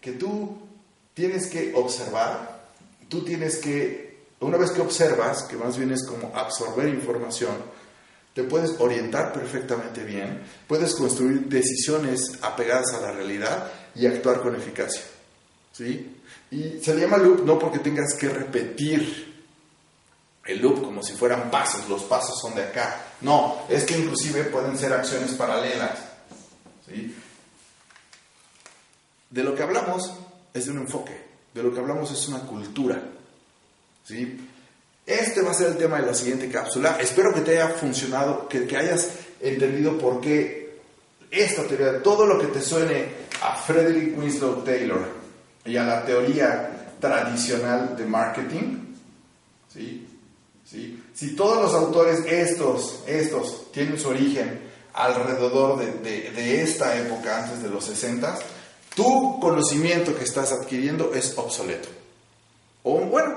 que 0.00 0.12
tú 0.12 0.58
tienes 1.14 1.46
que 1.48 1.72
observar, 1.74 2.66
tú 3.08 3.24
tienes 3.24 3.58
que, 3.58 4.24
una 4.40 4.56
vez 4.56 4.70
que 4.70 4.80
observas, 4.80 5.44
que 5.44 5.56
más 5.56 5.76
bien 5.76 5.92
es 5.92 6.04
como 6.04 6.32
absorber 6.34 6.88
información, 6.88 7.56
te 8.34 8.44
puedes 8.44 8.80
orientar 8.80 9.32
perfectamente 9.32 10.04
bien, 10.04 10.42
puedes 10.66 10.94
construir 10.94 11.48
decisiones 11.48 12.38
apegadas 12.42 12.92
a 12.94 13.00
la 13.00 13.12
realidad 13.12 13.70
y 13.94 14.06
actuar 14.06 14.40
con 14.40 14.56
eficacia. 14.56 15.02
¿sí? 15.72 16.20
Y 16.50 16.80
se 16.82 16.94
llama 16.94 17.18
loop 17.18 17.44
no 17.44 17.58
porque 17.58 17.78
tengas 17.78 18.14
que 18.14 18.28
repetir 18.28 19.32
el 20.44 20.60
loop 20.60 20.82
como 20.82 21.02
si 21.02 21.12
fueran 21.12 21.50
pasos, 21.50 21.88
los 21.88 22.02
pasos 22.02 22.38
son 22.40 22.54
de 22.54 22.62
acá. 22.62 23.00
No, 23.20 23.62
es 23.68 23.84
que 23.84 23.98
inclusive 23.98 24.44
pueden 24.44 24.76
ser 24.76 24.92
acciones 24.92 25.32
paralelas. 25.32 26.11
De 29.30 29.42
lo 29.42 29.54
que 29.54 29.62
hablamos 29.62 30.12
es 30.52 30.66
de 30.66 30.72
un 30.72 30.78
enfoque, 30.78 31.16
de 31.54 31.62
lo 31.62 31.72
que 31.72 31.80
hablamos 31.80 32.10
es 32.10 32.28
una 32.28 32.40
cultura. 32.40 33.02
¿sí? 34.04 34.48
Este 35.06 35.42
va 35.42 35.52
a 35.52 35.54
ser 35.54 35.68
el 35.68 35.78
tema 35.78 36.00
de 36.00 36.06
la 36.06 36.14
siguiente 36.14 36.48
cápsula. 36.50 36.98
Espero 37.00 37.32
que 37.32 37.40
te 37.40 37.52
haya 37.52 37.74
funcionado, 37.74 38.48
que, 38.48 38.66
que 38.66 38.76
hayas 38.76 39.10
entendido 39.40 39.98
por 39.98 40.20
qué 40.20 40.80
esta 41.30 41.64
teoría, 41.64 42.02
todo 42.02 42.26
lo 42.26 42.38
que 42.38 42.48
te 42.48 42.60
suene 42.60 43.06
a 43.42 43.56
Frederick 43.56 44.18
Winslow 44.18 44.62
Taylor 44.62 45.08
y 45.64 45.76
a 45.76 45.84
la 45.84 46.04
teoría 46.04 46.94
tradicional 47.00 47.96
de 47.96 48.04
marketing, 48.04 48.94
¿sí? 49.72 50.06
¿Sí? 50.64 51.02
si 51.12 51.36
todos 51.36 51.60
los 51.60 51.74
autores 51.74 52.24
estos, 52.26 53.00
estos 53.06 53.70
tienen 53.72 53.98
su 53.98 54.08
origen 54.08 54.71
alrededor 54.94 55.78
de, 55.78 55.92
de, 55.92 56.30
de 56.30 56.62
esta 56.62 56.96
época, 56.98 57.44
antes 57.44 57.62
de 57.62 57.68
los 57.68 57.84
60, 57.84 58.38
tu 58.94 59.40
conocimiento 59.40 60.14
que 60.14 60.24
estás 60.24 60.52
adquiriendo 60.52 61.12
es 61.14 61.36
obsoleto. 61.36 61.88
O, 62.82 62.98
bueno, 62.98 63.36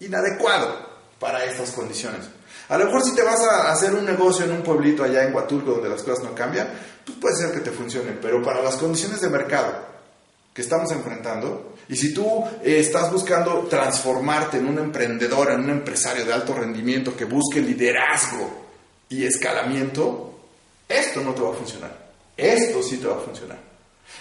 inadecuado 0.00 0.94
para 1.18 1.44
estas 1.44 1.70
condiciones. 1.72 2.26
A 2.68 2.78
lo 2.78 2.86
mejor 2.86 3.02
si 3.02 3.14
te 3.14 3.22
vas 3.22 3.40
a 3.40 3.70
hacer 3.70 3.94
un 3.94 4.04
negocio 4.04 4.44
en 4.44 4.52
un 4.52 4.62
pueblito 4.62 5.04
allá 5.04 5.24
en 5.24 5.34
Huatulco 5.34 5.72
donde 5.72 5.90
las 5.90 6.02
cosas 6.02 6.24
no 6.24 6.34
cambian, 6.34 6.68
pues 7.04 7.18
puede 7.18 7.36
ser 7.36 7.52
que 7.52 7.60
te 7.60 7.70
funcione, 7.70 8.12
pero 8.12 8.42
para 8.42 8.62
las 8.62 8.76
condiciones 8.76 9.20
de 9.20 9.28
mercado 9.28 9.94
que 10.54 10.62
estamos 10.62 10.90
enfrentando, 10.92 11.74
y 11.88 11.96
si 11.96 12.14
tú 12.14 12.44
eh, 12.62 12.78
estás 12.78 13.12
buscando 13.12 13.66
transformarte 13.68 14.58
en 14.58 14.68
un 14.68 14.78
emprendedor, 14.78 15.50
en 15.50 15.60
un 15.60 15.70
empresario 15.70 16.24
de 16.24 16.32
alto 16.32 16.54
rendimiento 16.54 17.16
que 17.16 17.24
busque 17.24 17.60
liderazgo 17.60 18.64
y 19.08 19.24
escalamiento, 19.24 20.33
esto 20.88 21.20
no 21.20 21.34
te 21.34 21.42
va 21.42 21.50
a 21.50 21.54
funcionar. 21.54 22.04
Esto 22.36 22.82
sí 22.82 22.98
te 22.98 23.06
va 23.06 23.16
a 23.16 23.20
funcionar. 23.20 23.74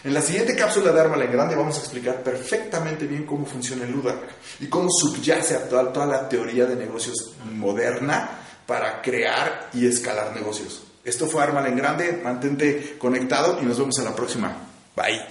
En 0.04 0.13
la 0.13 0.21
siguiente 0.21 0.56
cápsula 0.56 0.91
de 0.91 0.99
Arma 0.99 1.23
en 1.23 1.32
Grande 1.32 1.56
vamos 1.56 1.78
a 1.78 1.80
explicar 1.80 2.21
perfectamente 2.21 3.06
bien 3.06 3.26
cómo 3.26 3.45
funciona 3.45 3.86
el 3.86 3.91
LUDAC 3.91 4.17
y 4.60 4.67
cómo 4.67 4.89
subyace 4.89 5.56
a 5.56 5.69
toda, 5.69 6.06
la 6.06 6.28
teoría 6.28 6.65
de 6.65 6.76
negocios 6.76 7.34
moderna 7.52 8.30
para 8.65 9.02
crear 9.02 9.69
y 9.73 9.88
escalar 9.88 10.36
negocios. 10.36 10.84
Esto 11.04 11.28
fue 11.28 11.43
Arma 11.43 11.65
en 11.67 11.76
Grande, 11.76 12.19
mantente 12.23 12.97
conectado 12.97 13.60
y 13.62 13.65
nos 13.65 13.78
vemos 13.78 13.97
en 13.99 14.06
la 14.06 14.15
próxima. 14.15 14.56
Bye. 14.95 15.21